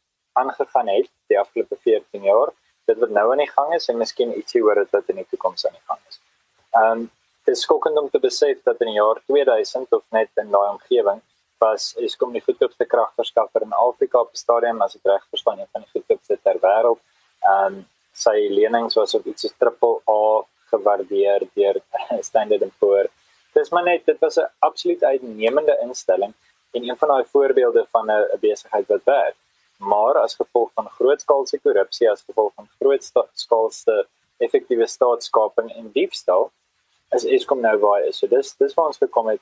[0.41, 2.53] aangegaan het die afgelope 14 jaar,
[2.87, 5.29] dit wat nou aan die gang is en miskien ietsie oor dit wat in die
[5.33, 6.21] toekoms aan die gang is.
[6.79, 7.11] Ehm um,
[7.47, 10.69] dit is skokkend om te besef dat in die jaar 2000 of net in daai
[10.71, 11.21] omgewing
[11.59, 15.71] was Eskom die goedkoopste kragverskaffer in Afrika op die stadium as ek reg verstaan, een
[15.73, 17.05] van die goedkoopste ter wêreld.
[17.45, 17.85] Ehm um,
[18.17, 21.81] sy lenings was op iets triple A gewaardeer deur
[22.29, 23.09] Standard & Poor.
[23.57, 26.33] Dis maar net dit was 'n absoluut uitnemende instelling
[26.75, 29.37] en een van daai voorbeelde van 'n besigheid wat werk.
[29.77, 34.07] Maar as gevolg van grootskaalse korrupsie, as gevolg van grootskaalse
[34.39, 36.51] effektiewe staatskaping en diefstal,
[37.11, 38.19] is Eskom nou waar is.
[38.19, 39.41] So dis dis waar ons gekom het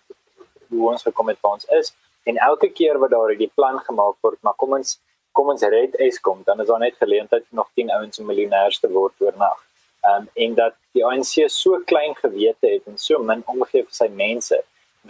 [0.68, 4.16] hoe ons gekom het waar ons is en elke keer wat daar 'n plan gemaak
[4.20, 4.98] word, maar kom ons
[5.34, 8.90] kom ons red Eskom, dan is daar net geleentheid nog 10 ouens om miljonêers te
[8.90, 9.60] word oornag.
[10.04, 13.96] Ehm um, en dat die ANC so klein gewete het en so min omgee vir
[13.98, 14.58] sy mense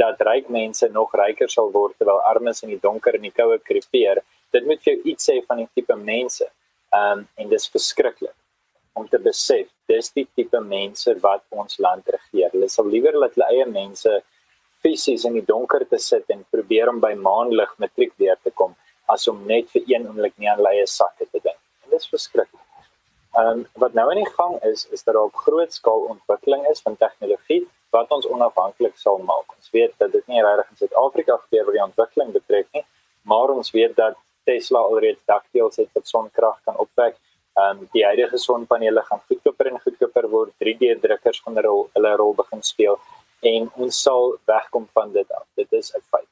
[0.03, 3.59] dat ryk mense nog ryker sal word terwyl armes in die donker en die koue
[3.71, 4.23] krepeer.
[4.55, 6.49] Dit moet jou iets sê van die tipe mense.
[6.95, 8.37] Ehm um, en dis verskriklik
[8.95, 12.55] om te besef dis die tipe mense wat ons land regeer.
[12.55, 14.15] Hulle sal liewer laat hulle eie mense
[14.85, 18.73] fisies in die donker te sit en probeer om by maanlig matriek deur te kom
[19.07, 21.61] as om net vir een oomblik nie aan leie sakke te dink.
[21.85, 22.61] En dit is verskriklik.
[23.35, 26.67] Ehm um, wat nou in die gang is is dat daar op groot skaal ontwikkeling
[26.71, 29.57] is van tegnologie wat ons onafhanklik sal maak.
[29.57, 32.85] Ons weet dat dit nie regtig in Suid-Afrika gebeur wat die ontwikkeling betref nie,
[33.23, 37.19] maar ons weet dat Tesla alreeds dakdeels het wat sonkrag kan opwek.
[37.59, 40.55] Ehm um, die huidige sonpanele gaan goedkoper en goedkoper word.
[40.64, 42.99] 3D drukkers gaan hulle hulle rol begin speel
[43.53, 45.47] en ons sal wegkom van dit af.
[45.55, 46.24] Dit is 'n feit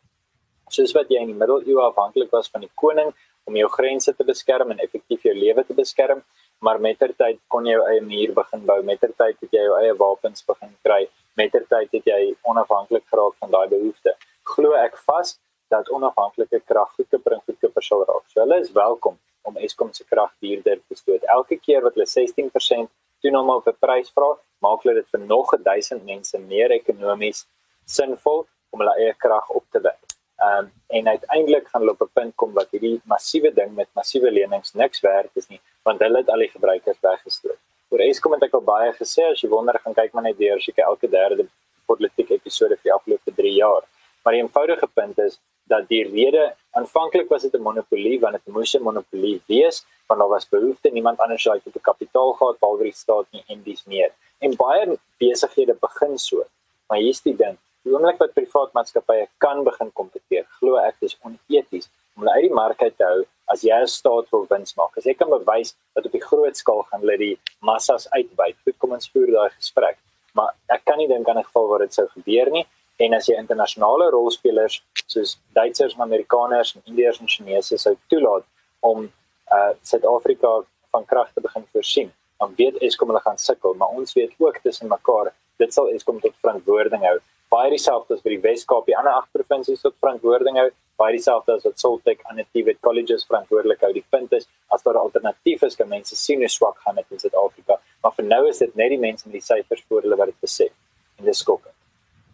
[0.77, 3.13] soos wat jy in die middeleeue afhanklik was van die koning
[3.49, 6.23] om jou grense te beskerm en effektief jou lewe te beskerm,
[6.63, 10.45] maar mettertyd kon jy jou eie muur begin bou, mettertyd het jy jou eie wapens
[10.47, 11.01] begin kry,
[11.41, 12.21] mettertyd het jy
[12.53, 14.29] onafhanklik geraak van daai behoeftes.
[14.55, 15.37] Glo ek vas
[15.73, 18.25] dat onafhanklike krag goedkoper en goedkoper sal raak.
[18.31, 21.25] So hulle is welkom om Eskom se krag duurder te stoot.
[21.35, 22.91] Elke keer wat hulle 16%
[23.23, 24.31] toename op 'n prys vra,
[24.61, 27.47] maak hulle dit vir nog 1000 mense meer ekonomies
[27.85, 30.12] sinvol om hulle eie krag op te wek.
[30.43, 34.31] Um, en uiteindelik gaan hulle op 'n punt kom wat hierdie massiewe ding met massiewe
[34.31, 37.61] lenings niks werd is nie, want hulle het al die gebruikers weggestoot.
[37.89, 40.61] Oor Eskom het ek al baie gesê as jy wonder gaan kyk maar net deur
[40.61, 41.47] seker elke derde
[41.87, 43.85] politieke episode vir die afgelope 3 jaar.
[44.23, 48.55] Maar die eenvoudige punt is dat die rede aanvanklik was dit 'n monopolie want dit
[48.55, 52.59] moes 'n monopolie wees want daar was behoefte niemand anders het op die kapitaal gehad
[52.59, 54.11] behalwe die staat nie en dis meer.
[54.39, 56.45] En baie besighede begin so.
[56.89, 61.17] Maar hier's die ding, Die oomblik wat privaat maatskappye kan begin kompeteer, glo ek dis
[61.27, 64.77] oneties om hulle uit die mark uit te hou as jy 'n staat wil wins
[64.77, 64.97] maak.
[64.97, 68.57] As jy kan bewys dat op die groot skaal gaan hulle die massas uitbuit.
[68.65, 69.99] Goed, kom ons voer daai gesprek.
[70.35, 72.67] Maar ek kan nie dink aan 'n geval waar dit sou gebeur nie
[72.99, 78.45] en as jy internasionale rolspelers soos Duitsers, Amerikaners, Indiërs en Chinese sou toelaat
[78.81, 79.11] om
[79.53, 82.13] uh Suid-Afrika van krag te begin voorsien.
[82.39, 86.21] Dan weet Eskom hulle gaan sukkel, maar ons weet ook tussen mekaar dit sal Eskom
[86.21, 87.19] tot verantwoording hou.
[87.53, 90.71] Baie dieselfde as vir die Wes-Kaap, die ander agt provinsies tot verantwoording hou.
[91.01, 93.93] Baie dieselfde as wat Soltech en Etiwet colleges verantwoordelik hou.
[93.93, 97.05] Die punt is as daar 'n alternatief is, kan mense sien hoe swak gaan dit
[97.11, 97.79] in Suid-Afrika.
[98.03, 100.41] Maar vir nou is dit net die mense met die syfers voor hulle wat dit
[100.41, 100.73] besef.
[101.19, 101.69] En dis skok.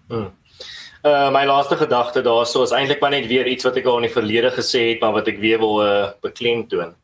[0.09, 0.31] Hmm.
[1.05, 4.09] Uh my laaste gedagte daarso is eintlik maar net weer iets wat ek al in
[4.09, 6.95] die verlede gesê het, maar wat ek weer wil uh beklemtoon.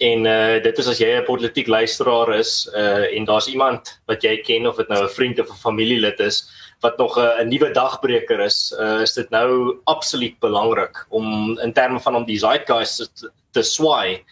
[0.00, 4.22] En uh dit is as jy 'n politiek luisteraar is, uh en daar's iemand wat
[4.22, 6.48] jy ken of dit nou 'n vriend of 'n familielid is
[6.80, 11.72] wat nog 'n uh, nuwe dagbreker is, uh is dit nou absoluut belangrik om in
[11.72, 14.24] terme van om die zeitgeist te, te swaai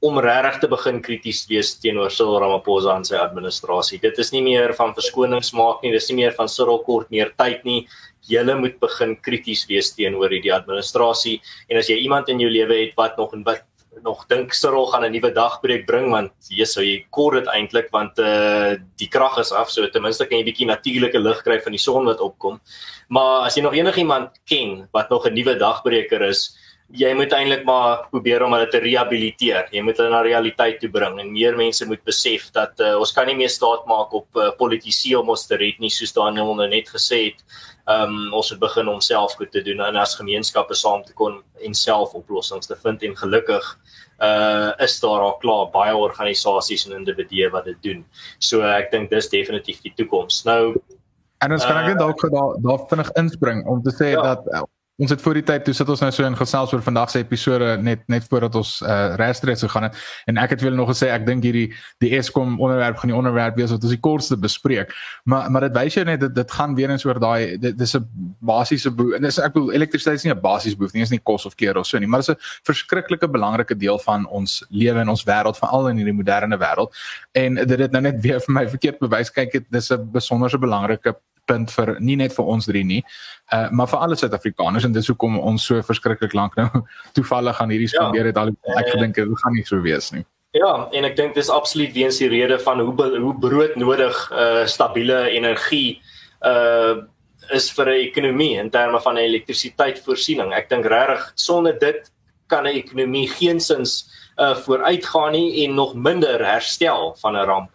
[0.00, 4.00] om regtig te begin krities wees teenoor Cyril Ramaphosa en sy administrasie.
[4.02, 7.30] Dit is nie meer van verskonings maak nie, dis nie meer van Cyril kort meer
[7.38, 7.86] tyd nie
[8.28, 12.78] julle moet begin krities wees teenoor hierdie administrasie en as jy iemand in jou lewe
[12.84, 13.64] het wat nog en wat
[14.02, 16.32] nog dink Cyril gaan 'n nuwe dagbreek bring want
[16.64, 20.38] sou jy kort dit eintlik want uh die krag is af so ten minste kan
[20.38, 22.60] jy bietjie natuurlike lig kry van die son wat opkom.
[23.08, 26.56] Maar as jy nog enigiemand ken wat nog 'n nuwe dagbreker is
[26.92, 29.70] jy moet eintlik maar probeer om hulle te rehabiliteer.
[29.72, 33.12] Jy moet hulle na realiteit toe bring en meer mense moet besef dat uh, ons
[33.16, 36.52] kan nie meer staat maak op uh, politisie om ons te red nie soos Daniel
[36.58, 37.44] nou net gesê het
[37.82, 41.16] ehm um, ons moet begin om self goed te doen en as gemeenskappe saam te
[41.18, 43.72] kon en self oplossings te vind en gelukkig
[44.22, 48.04] uh is daar al klaar baie organisasies en individue wat dit doen.
[48.38, 50.44] So ek dink dis definitief die toekoms.
[50.46, 50.76] Nou
[51.42, 54.22] en ons kan ek net dalk daar daar vinnig inspring om te sê ja.
[54.22, 57.08] dat Ons het voor die tyd toe sit ons nou so in gesels oor vandag
[57.08, 59.96] se episode net net voordat ons uh regstreeks gegaan het
[60.28, 61.70] en ek het wil nog gesê ek dink hierdie
[62.04, 64.92] die Eskom onderwerp gaan die onderwerp wees wat ons die kortste bespreek.
[65.24, 67.96] Maar maar dit wys jou net dit dit gaan weer eens oor daai dit dis
[67.96, 68.04] 'n
[68.44, 71.46] basiese en dis ek bedoel elektrisiteit is nie 'n basiese behoefte nie, is nie kos
[71.46, 75.00] of keer of so nie, maar dit is 'n verskriklike belangrike deel van ons lewe
[75.00, 76.92] en ons wêreld veral in hierdie moderne wêreld.
[77.32, 80.58] En dit het nou net weer vir my verkeerd bewys kyk dit dis 'n besonderse
[80.58, 83.02] belangrike punt vir nie net vir ons drie nie,
[83.52, 86.68] uh maar vir alle Suid-Afrikaners en dis hoekom ons so verskriklik lank nou
[87.16, 90.24] toevallig aan hierdie spandeer het al ek gedink dit gaan nie so wees nie.
[90.52, 94.66] Ja, en ek dink dis absoluut weens die rede van hoe hoe brood nodig uh
[94.68, 96.00] stabiele energie
[96.44, 97.08] uh
[97.50, 100.52] is vir 'n ekonomie in terme van elektrisiteitvoorsiening.
[100.52, 102.10] Ek dink regtig sonder dit
[102.48, 104.04] kan 'n ekonomie geensins
[104.38, 107.70] uh vooruitgaan nie en nog minder herstel van 'n ramp.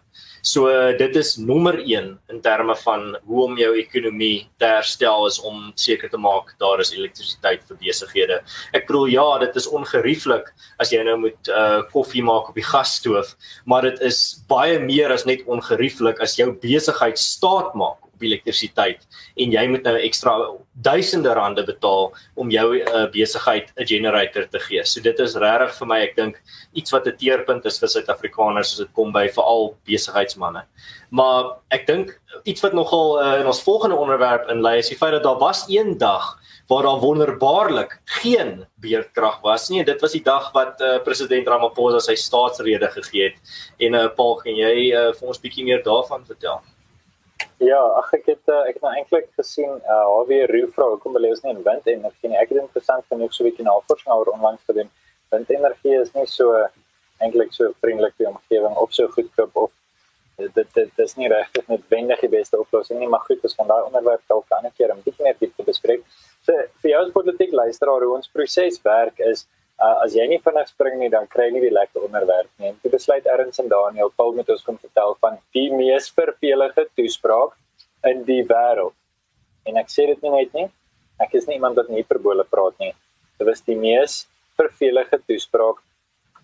[0.48, 5.36] So dit is nommer 1 in terme van hoe om jou ekonomie te herstel is
[5.44, 8.38] om seker te maak daar is elektrisiteit vir besighede.
[8.72, 10.48] Ek bedoel ja, dit is ongerieflik
[10.80, 13.34] as jy nou moet uh koffie maak op die gasstoof,
[13.68, 19.06] maar dit is baie meer as net ongerieflik as jou besigheid staat maak op elektrisiteit
[19.38, 20.34] en jy moet nou ekstra
[20.74, 24.84] duisende rande betaal om jou uh, besigheid 'n generator te gee.
[24.84, 26.42] So dit is regtig vir my ek dink
[26.74, 30.66] iets wat 'n teerpunt is vir Suid-Afrikaners as dit kom by veral besigheidsmense.
[31.10, 35.12] Maar ek dink iets wat nogal uh, in ons volgende onderwerp inlei is die feit
[35.12, 36.36] dat daar was een dag
[36.68, 39.84] waar daar wonderbaarlik geen beerdkrag was nie.
[39.84, 43.38] Dit was die dag wat uh, president Ramaphosa sy staatsrede gegee het.
[43.78, 46.60] En uh, Paul, kan jy uh, vir ons bietjie meer daarvan vertel?
[47.58, 50.86] Ja, ag ek het uh, ek het nou eintlik gesien uh haar weer Roo vra
[50.92, 52.38] hoekom ons nie in windenergie nie.
[52.38, 54.90] Ek het interessant genoeg so 'n bietjie navorsing oor onlangs gedoen.
[55.34, 56.54] Windenergie is nie so
[57.18, 59.72] eintlik so vriendelik vir die omgewing of so goedkoop of
[60.38, 63.70] dit dit, dit is nie regtig noodwendig die beste oplossing nie, maar goed, ons gaan
[63.72, 66.02] daai onderwerp dalk 'n ander keer 'n bietjie meer diep bespreek.
[66.46, 69.46] So vir jou as politiek luisteraar hoe ons proses werk is
[69.82, 72.72] uh, as jy nie vinnig spring nie dan kry jy nie die lekker onderwerp nie.
[72.74, 77.56] Ek besluit erns en Daniel Paul met ons kom vertel van die mees vervelige toespraak
[78.08, 78.96] in die wêreld.
[79.68, 80.68] En ek sê dit nie net nie.
[81.22, 82.92] Ek is nie iemand wat nie hiperbole praat nie.
[83.38, 84.24] Dit was die mees
[84.58, 85.82] vervelige toespraak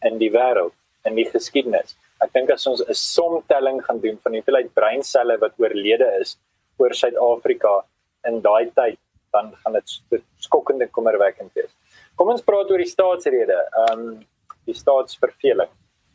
[0.07, 0.75] in die wêreld
[1.09, 1.95] in die geskiedenis.
[2.25, 6.37] Ek dink as ons 'n somtelling gaan doen van hoeveelheid breinselle wat oorlede is
[6.79, 7.85] oor Suid-Afrika
[8.27, 8.99] in daai tyd,
[9.33, 11.73] dan gaan dit skokkend en kommerwekkend wees.
[12.15, 14.23] Kom ons praat oor die staatsrede, ehm um,
[14.65, 15.69] die staatsverveling.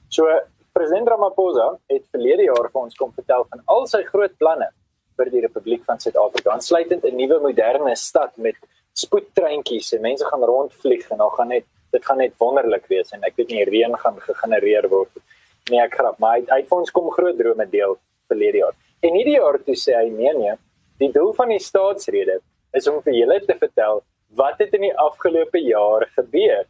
[0.09, 0.25] So
[0.73, 4.71] president Ramaphosa het verlede jaar vir ons kom vertel van al sy groot planne
[5.19, 8.55] vir die Republiek van Suid-Afrika, insluitend 'n nuwe moderne stad met
[8.93, 13.23] spoedtreintjies en mense gaan rondvlieg en dan gaan net dit gaan net wonderlik wees en
[13.23, 15.09] ek weet nie reën gaan gegenereer word
[15.71, 17.97] nie ek grap maar hy, hy het vir ons kom groot drome deel
[18.29, 18.75] verlede jaar.
[19.01, 20.55] En hierdie jaar toe sê hy nee nee,
[20.99, 22.39] die doel van die staatsrede
[22.73, 24.03] is om vir julle te vertel
[24.35, 26.65] wat het in die afgelope jaar gebeur?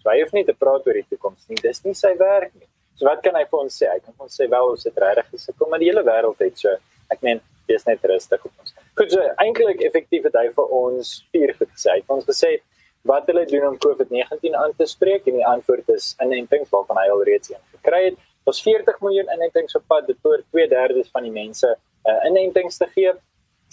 [0.00, 1.58] So hy hoef nie te praat oor die toekoms nie.
[1.62, 2.68] Dis nie sy werk nie.
[2.94, 3.88] So wat kan hy vir ons sê?
[3.90, 6.74] Hy kan ons sê wel ons het regtig gesukkel, maar die hele wêreld het so.
[7.12, 8.74] Ek meen, dis net rustig op ons.
[9.00, 11.96] Goed so, eintlik effektief het hy vir ons vier goed gesê.
[11.96, 12.52] Hy het ons gesê
[13.08, 17.08] wat hulle doen om COVID-19 aan te spreek en die antwoord is inentings waarvan hy
[17.12, 18.20] alreeds een gekry het.
[18.48, 21.68] Ons 40 miljoen inentings op pad, dit behoort 2/3 van die mense
[22.08, 23.12] uh, inentings te gee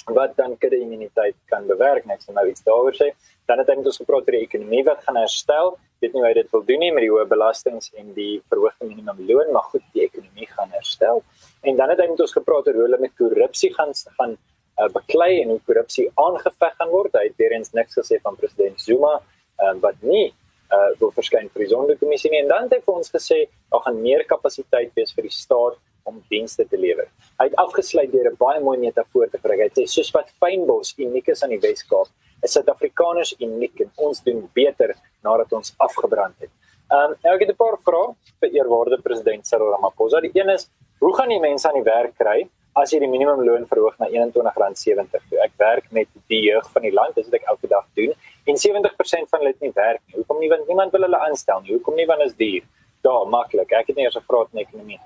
[0.06, 3.12] wat dan kudde immuniteit kan bewerk net so nou iets daaroor sê.
[3.48, 5.76] Dan het ons gepraat oor die ekonomie wat gaan herstel.
[6.02, 8.88] Weet nie hoe hy dit wil doen nie met die hoë belastings en die verhoogde
[8.90, 11.24] minimumloon, maar goed, die ekonomie gaan herstel.
[11.62, 14.38] En dan het ons gepraat oor hoe hulle met korrupsie gaan gaan
[14.80, 17.14] uh, beklei en hoe korrupsie aangeveg gaan word.
[17.14, 19.20] Hy het weer eens niks gesê van president Zuma
[19.62, 20.32] um, wat nie
[20.72, 23.84] uh, wil verskyn vir die sondekommissie nie en dan het hy vir ons gesê daar
[23.86, 27.08] gaan meer kapasiteit wees vir die staat om dienste te lewer.
[27.40, 29.60] Hy het afgesluit deur 'n baie mooi metafoor te gebruik.
[29.60, 32.08] Hy sê soos wat fynbos uniek is aan die Weskaap,
[32.44, 36.50] is Suid-Afrikaners uniek en ons doen beter nadat ons afgebrand het.
[36.92, 40.20] Ehm um, ek het 'n paar vrae vir eerwaarde president Cyril Ramaphosa.
[40.20, 43.66] Die een is, hoe gaan die mense aan die werk kry as jy die minimumloon
[43.68, 45.40] verhoog na R21.70.
[45.44, 48.14] Ek werk met die jeug van die land, dis wat ek elke dag doen.
[48.48, 50.16] En 70% van hulle het nie werk nie.
[50.20, 50.50] Hoekom nie?
[50.50, 51.74] Want niemand wil hulle aanstel nie.
[51.76, 52.08] Hoekom nie?
[52.10, 52.64] Want is duur.
[53.04, 53.74] Daar, maklik.
[53.76, 55.00] Ek het nie eers 'n vraag in ekonomie.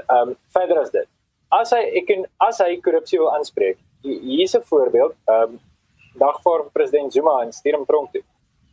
[0.00, 1.08] Ehm um, verder as dit.
[1.50, 5.14] As hy ek en as hy korrupsie wil aanspreek, hier's 'n voorbeeld.
[5.28, 5.60] Ehm um,
[6.18, 8.22] dag voor president Zuma in Sterrenpronk toe.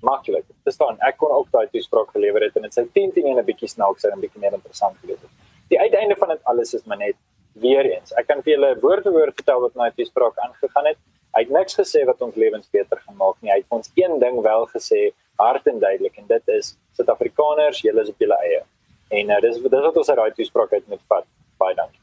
[0.01, 0.45] Maklik.
[0.63, 3.37] Dis dan ek kon ook daai toespraak gelewer het en dit sou 10 10 en
[3.37, 5.31] 'n bietjie snaaks en 'n bietjie meer interessant gewees het.
[5.69, 7.15] Die uiteinde van dit alles is maar net
[7.53, 8.13] weer eens.
[8.13, 10.97] Ek kan vir julle woord vir woord vertel wat nou die spraak aangegaan het.
[11.35, 13.51] Hy het niks gesê wat ons lewens beter gemaak nie.
[13.51, 18.01] Hy het ons een ding wel gesê, hard en duidelik en dit is Suid-Afrikaners, julle
[18.01, 18.63] is op julle eie.
[19.09, 21.25] En uh, dis dis wat ons uit daai toespraak uit moet vat.
[21.57, 21.99] Baie dankie.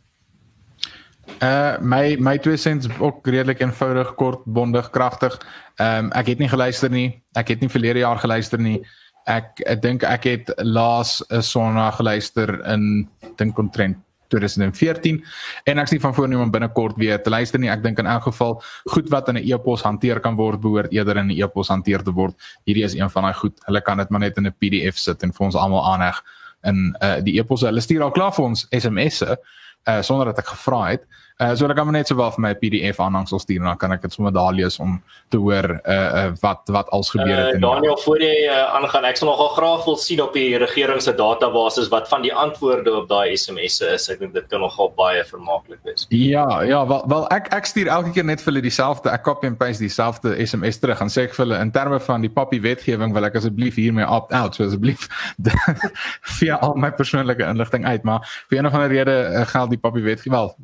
[1.42, 5.34] Uh my my twee sents ook redelik eenvoudig, kort, bondig, kragtig.
[5.76, 7.22] Ehm um, ek het nie geluister nie.
[7.34, 8.80] Ek het nie verlede jaar geluister nie.
[9.26, 15.24] Ek ek dink ek het laas 'n Sondag geluister in dink omtrent 2014
[15.64, 17.70] en ek sien van voorneem om binnekort weer te luister nie.
[17.70, 21.16] Ek dink in elk geval goed wat in 'n e-pos hanteer kan word behoort eerder
[21.16, 22.34] in 'n e-pos hanteer te word.
[22.64, 23.60] Hierdie is een van daai goed.
[23.66, 26.22] Hulle kan dit maar net in 'n PDF sit en vir ons almal aanheg
[26.64, 27.64] in uh, die e-pos.
[27.66, 31.06] Hulle stuur al klaar vir ons SMS'e uh, sonder dat ek gevra het.
[31.36, 33.76] Uh, so dan kan men net sowel vir my 'n PDF aanhangsel stuur en dan
[33.76, 37.36] kan ek dit sommer daar lees om te hoor uh, uh wat wat als gebeur
[37.36, 37.54] het.
[37.54, 41.02] Uh, Daniel, voor jy aangaan, uh, ek sal nogal graag wil sien op die regering
[41.02, 44.08] se database wat van die antwoorde op daai SMS'e is.
[44.08, 46.06] Ek dink dit kan nogal baie vermaaklik wees.
[46.08, 49.12] Ja, ja, wel, wel ek ek stuur elke keer net vir hulle dieselfde.
[49.12, 52.24] Ek copy and paste dieselfde SMS terug en sê ek vir hulle in terme van
[52.24, 55.04] die papie wetgewing wil ek asseblief hiermee opt out, so asseblief
[56.40, 59.82] via al my persoonlike inligting uit, maar vir een of ander rede uh, geld die
[59.84, 60.54] papie wetgewing wel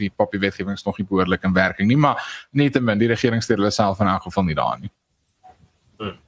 [0.00, 2.22] die papie wetgewing is nog nie behoorlik in werking nie, maar
[2.52, 4.92] nietemin die regering steur hulle self in elk geval nie daarin nie.
[5.98, 6.18] Hmm.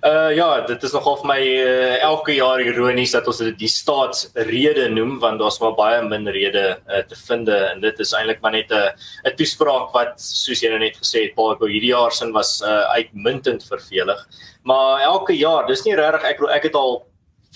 [0.00, 3.68] Uh ja, dit is nogal vir my uh, elke jaar ironies dat ons dit die
[3.68, 8.40] staatsrede noem want daar's maar baie min rede uh, te vind en dit is eintlik
[8.40, 8.94] maar net 'n
[9.28, 12.88] 'n toespraak wat soos jy nou net gesê het, Paul, hierdie jaar sin was uh,
[12.96, 14.24] uitmuntend vervelig.
[14.64, 17.04] Maar elke jaar, dis nie regtig ek ek het al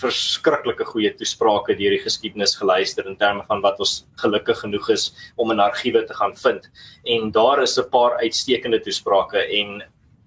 [0.01, 5.11] verskriklike goeie toesprake deur die geskiedenis geluister in terme van wat ons gelukkig genoeg is
[5.35, 6.67] om in argiewe te gaan vind.
[7.03, 9.83] En daar is 'n paar uitstekende toesprake en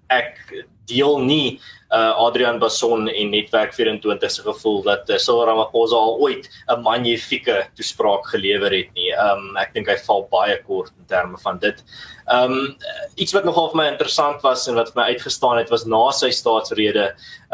[0.09, 5.95] ek deel nie uh Adrian Bason en Netwerk 24 se gevoel dat uh, Cyril Ramaphosa
[5.97, 9.09] al ooit 'n magnifieke toespraak gelewer het nie.
[9.13, 11.83] Um ek dink hy val baie kort in terme van dit.
[12.29, 12.75] Um
[13.19, 16.01] iets wat nogal vir my interessant was en wat vir my uitgestaan het was na
[16.13, 17.07] sy staatsrede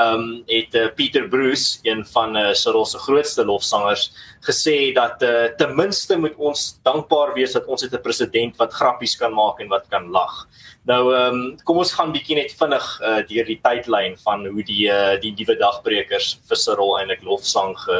[0.04, 4.10] um het uh, Pieter Bruce, een van uh, Cyril se grootste lofsangers,
[4.44, 8.74] gesê dat uh, ten minste moet ons dankbaar wees dat ons het 'n president wat
[8.74, 10.46] grappies kan maak en wat kan lag.
[10.86, 14.64] Nou ehm um, kom ons gaan bietjie net vinnig uh, deur die tydlyn van hoe
[14.64, 17.98] die uh, die nuwe dagbrekers vir sy rol eintlik lofsang ge,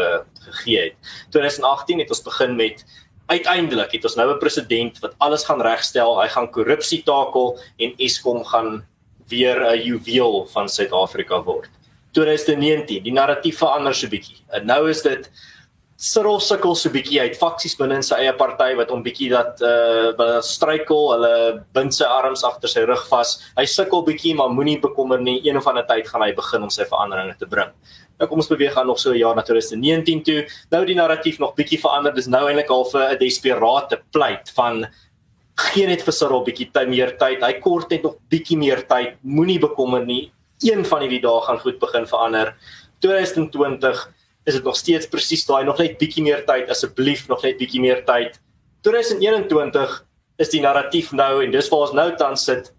[0.50, 0.96] gegee het.
[1.34, 2.86] 2018 het ons begin met
[3.28, 6.22] uiteindelik het ons nou 'n president wat alles gaan regstel.
[6.22, 8.86] Hy gaan korrupsie takel en Eskom gaan
[9.28, 11.70] weer 'n juweel van Suid-Afrika word.
[12.12, 14.38] 2019, die narratief verander so bietjie.
[14.64, 15.30] Nou is dit
[15.96, 19.62] Cyril sukkel so bietjie uit faksies binne in sy eie party wat hom bietjie dat
[19.64, 23.38] uh struikel, hulle bind sy arms agter sy rug vas.
[23.56, 25.40] Hy sukkel bietjie, maar moenie bekommer nie.
[25.48, 27.72] Een of ander tyd gaan hy begin om sy veranderinge te bring.
[28.20, 30.48] Nou kom ons beweeg aan nog so 'n jaar na 2019 toe.
[30.72, 32.14] Nou die narratief nog bietjie verander.
[32.14, 34.88] Dis nou eintlik al vir 'n desperate pleit van
[35.56, 37.42] geen net vir Cyril bietjie tyd meer tyd.
[37.42, 39.16] Hy kort net nog bietjie meer tyd.
[39.22, 40.32] Moenie bekommer nie.
[40.62, 42.56] Een van hierdie dae gaan goed begin verander.
[43.00, 47.58] 2020 is dit nog steeds presies daai nog net bietjie meer tyd asseblief nog net
[47.60, 48.38] bietjie meer tyd
[48.86, 49.96] 2021
[50.42, 52.72] is die narratief nou en dis waar ons nou tans sit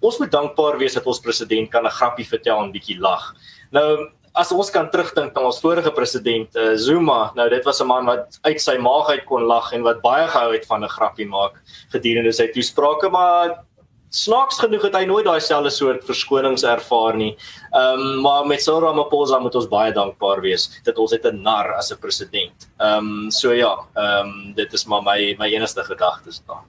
[0.00, 3.34] ons moet dankbaar wees dat ons president kan 'n grappie vertel en bietjie lag
[3.70, 7.86] nou as ons kan terugdink aan ons vorige president uh, Zuma nou dit was 'n
[7.86, 10.88] man wat uit sy maag uit kon lag en wat baie gehou het van 'n
[10.88, 11.58] grappie maak
[11.92, 13.64] gedurende sy toesprake maar
[14.10, 17.30] snaaks genoeg het hy nooit daai selfde soort verskonings ervaar nie.
[17.70, 21.42] Ehm um, maar met Cyril Ramaphosa moet ons baie dankbaar wees dat ons het 'n
[21.42, 22.68] nar as 'n president.
[22.78, 26.64] Ehm um, so ja, ehm um, dit is maar my my enigste gedagtes daar.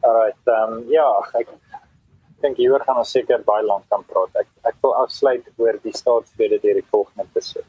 [0.00, 1.48] Alright, ehm um, ja, ek
[2.42, 4.42] dink hieroor gaan ons seker baie lank kan praat.
[4.42, 7.64] Ek ek wil afsluit oor die staatsrede deur die volgende te sê.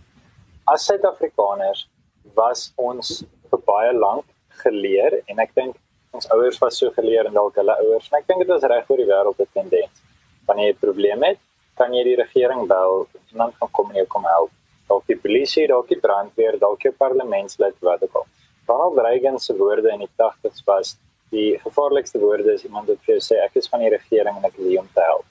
[0.68, 1.88] As Suid-Afrikaners
[2.36, 4.26] was ons vir baie lank
[4.64, 5.78] geleer en ek dink
[6.16, 8.90] ons ouers was so geleer en dalk hulle ouers en ek dink dit is reg
[8.92, 10.04] oor die wêreld 'n tendens.
[10.48, 11.40] Wanneer jy 'n probleem het,
[11.78, 14.52] kan jy die regering bel, iemand kan kom en jou kom help.
[14.90, 18.28] Dalk die polisie, dalk die brandweer, dalk die parlementslid wat ook al.
[18.68, 20.98] Ronald Reagan se woorde in die 80's was
[21.32, 24.50] die gevaarlikste woorde is iemand wat vir jou sê ek is van die regering en
[24.50, 25.26] ek wil jou help.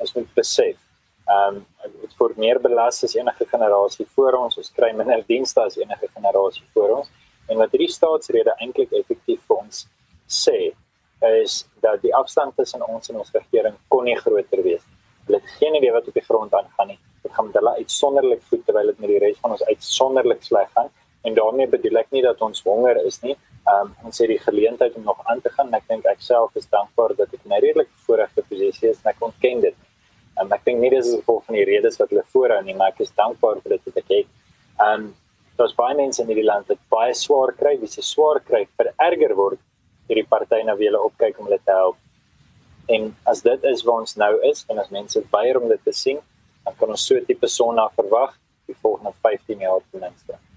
[0.00, 0.78] Ons moet besef
[1.30, 4.56] Ehm um, dit word meer belas as enige generasie voor ons.
[4.58, 7.10] Ons kry minder dienste as enige generasie voor ons.
[7.50, 9.84] En wat hierdie staatsrede eintlik effektief vir ons
[10.40, 10.56] sê
[11.28, 14.82] is dat die afstand tussen ons en ons regering kon nie groter wees.
[15.26, 16.98] Hulle het geen idee wat op die grond aangaan nie.
[17.22, 20.72] Dit gaan met hulle uitsonderlik goed terwyl dit met die res van ons uitsonderlik sleg
[20.78, 20.90] gaan.
[21.28, 23.36] En daarmee bedoel ek nie dat ons honger is nie.
[23.70, 25.70] Ehm um, ons het die geleentheid om nog aan te gaan.
[25.78, 29.10] Ek dink ek self is dankbaar dat ek in 'n redelik voorregte posisie is en
[29.12, 29.76] ek ontken dit.
[30.36, 32.74] Ehm um, ek dink nie dis is gevolg van die redes wat hulle voorhou nie,
[32.74, 34.28] maar ek is dankbaar vir dit wat ek het.
[34.80, 35.14] Ehm um,
[35.56, 39.34] daar's baie mense in hierdie land wat baie swaar kry, wie se swaar kry vererger
[39.36, 39.60] word
[40.08, 41.96] hierdie party na wie hulle opkyk om hulle te help.
[42.88, 45.92] En as dit is waar ons nou is en as mense weier om dit te
[45.92, 46.18] sien,
[46.64, 50.49] dan kan ons so 'n tipe sonna verwag die volgende 15 jaar ten minste.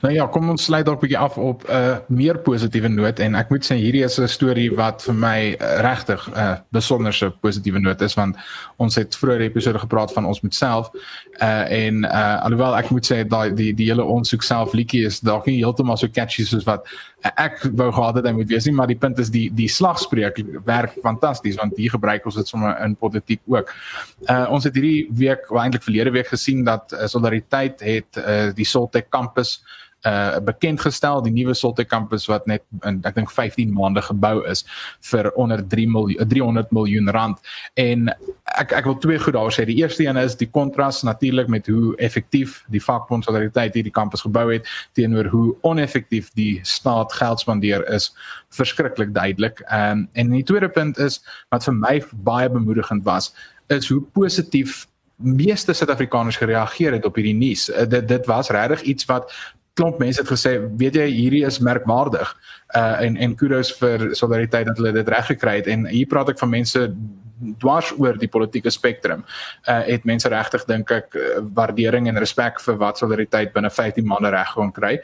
[0.00, 3.18] Nou ja, kom ons sluit dalk 'n bietjie af op 'n uh, meer positiewe noot
[3.18, 6.56] en ek moet sê hierdie is 'n storie wat vir my uh, regtig 'n uh,
[6.70, 8.36] besonderse positiewe noot is want
[8.76, 10.90] ons het vroeër episode gepraat van ons moet self
[11.42, 15.04] uh, en uh, alhoewel ek moet sê daai die die hele ons soek self liedjie
[15.04, 16.88] is dalk nie heeltemal so catchy soos wat
[17.36, 20.40] ek wou gehad het hy moet wees nie maar die punt is die die slagspreuk
[20.64, 23.74] werk fantasties want hier gebruik ons dit sommer in politiek ook.
[24.28, 28.64] Uh, ons het hierdie week, eintlik verlede week gesien dat uh, solidariteit het uh, die
[28.64, 29.60] Soltech kampus
[30.08, 31.22] uh bekend gestel.
[31.22, 34.64] Die nuwe Solte kampus wat net in ek dink 15 maande gebou is
[35.10, 37.38] vir onder 3 miljoen 300 miljoen rand.
[37.74, 38.08] En
[38.58, 39.66] ek ek wil twee goed daar sê.
[39.68, 44.24] Die eerste een is die kontras natuurlik met hoe effektief die vakbond solidariteit hierdie kampus
[44.26, 48.10] gebou het teenoor hoe oneffektief die staat geld spandeer is.
[48.50, 49.60] Verskriklik duidelik.
[49.72, 51.20] Um, en die tweede punt is
[51.50, 53.32] wat vir my baie bemoedigend was
[53.70, 54.86] is hoe positief
[55.20, 57.68] meeste Suid-Afrikaners gereageer het op hierdie nuus.
[57.70, 59.32] Uh, dit dit was regtig iets wat
[59.78, 62.34] klomp mense het gesê, weet jy, hierdie is merkwaardig.
[62.76, 66.30] Uh en en kudos vir solidariteit dat hulle dit reg gekry het en hier praat
[66.34, 66.86] ek van mense
[67.60, 69.24] dwars oor die politieke spektrum.
[69.68, 74.06] Uh het mense regtig dink ek uh, waardering en respek vir wat solidariteit binne 15
[74.06, 74.96] maande reg gaan kry.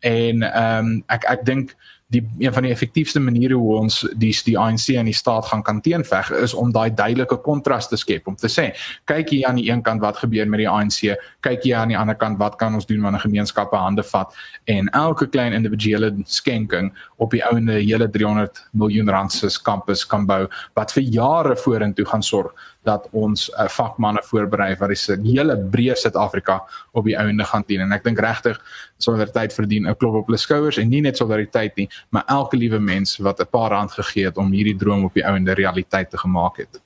[0.00, 1.76] En ehm um, ek ek dink
[2.12, 5.62] die een van die effektiefste maniere hoe ons die die ANC en die staat gaan
[5.64, 8.26] kan teenveg is om daai duidelike kontras te skep.
[8.28, 8.70] Om te sê
[9.08, 11.98] kyk hier aan die een kant wat gebeur met die ANC kyk hier aan die
[11.98, 14.36] ander kant wat kan ons doen wanneer gemeenskappe hande vat
[14.70, 20.26] en elke klein individuele skenking op die ouende hele 300 miljoen rand se kampus kan
[20.26, 20.46] bou
[20.76, 22.52] wat vir jare vorentoe gaan sorg
[22.82, 26.60] dat ons uh, vakmanne voorberei wat die hele breë Suid-Afrika
[26.92, 28.58] op die ouende gaan dien en ek dink regtig
[28.98, 32.78] solidariteit verdien 'n klop op hulle skouers en nie net solidariteit nie maar elke liewe
[32.78, 36.18] mens wat 'n paar rand gegee het om hierdie droom op die ouende realiteit te
[36.18, 36.80] gemaak het.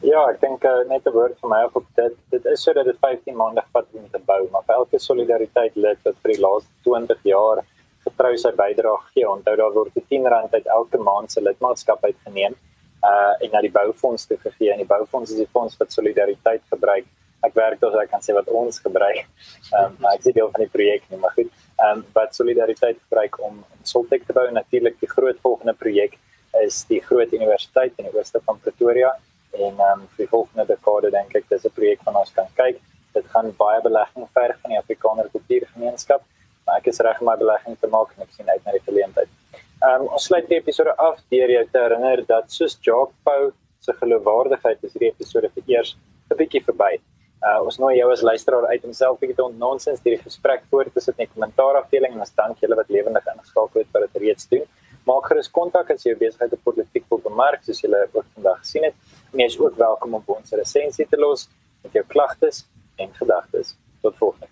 [0.00, 2.14] Ja, ek dink uh, net 'n woord vir my op dit.
[2.30, 5.98] Dit is sodat dit 15 maande vat om te bou maar vir elke solidariteit lid
[6.04, 7.64] wat vir die laaste 20 jaar
[8.06, 12.54] getrou sy bydrae gee onthou daar word 10 rand uit elke maand se lidmaatskap uitgeneem
[13.10, 16.62] uh en na die boufonds toe gegee en die boufonds is die fonds wat solidariteit
[16.72, 17.06] gebruik.
[17.46, 19.22] Ek werk dus ek kan sê wat ons gebruik.
[19.26, 21.52] Ehm um, maar ek sê deel van die projek nie, maar goed.
[21.76, 26.18] Ehm um, wat solidariteit gebruik om om Soltech te bou natuurlik die groot volgende projek
[26.64, 29.12] is die groot universiteit in die ooste van Pretoria
[29.52, 32.48] en ehm um, vir die volgende dekade dink ek dis 'n projek van ons kan
[32.62, 32.80] kyk.
[33.14, 36.22] Dit gaan baie belegging verg van die Afrikaner kultuurgemeenskap.
[36.64, 38.86] Maar ek is reg om my belegging te maak en ek sien uit na die
[38.88, 39.28] geleentheid.
[39.84, 43.50] Ehm um, ons sluit die episode af deur jou te herinner dat soos Jacques Pau
[43.84, 45.90] se geloofwaardigheid is hierdie episode vir eers
[46.30, 46.96] 'n bietjie verby.
[47.48, 50.94] Uh ons nooi jou as luisteraar uit om self bietjie te ontnonsens hierdie gesprek voort
[50.94, 54.22] te sit in die kommentaarafdeling en ons dank julle wat lewendig ingeskakel het vir dit
[54.24, 54.64] reeds doen.
[55.06, 58.88] Maak gerus kontak as jy besigheid op politiek wil bemark soos julle ook vandag gesien
[58.88, 58.96] het.
[59.32, 61.48] En jy is ook welkom om ons resensie te los
[61.82, 62.64] met jou klagtes
[62.96, 63.76] en gedagtes.
[64.00, 64.48] Tot volgende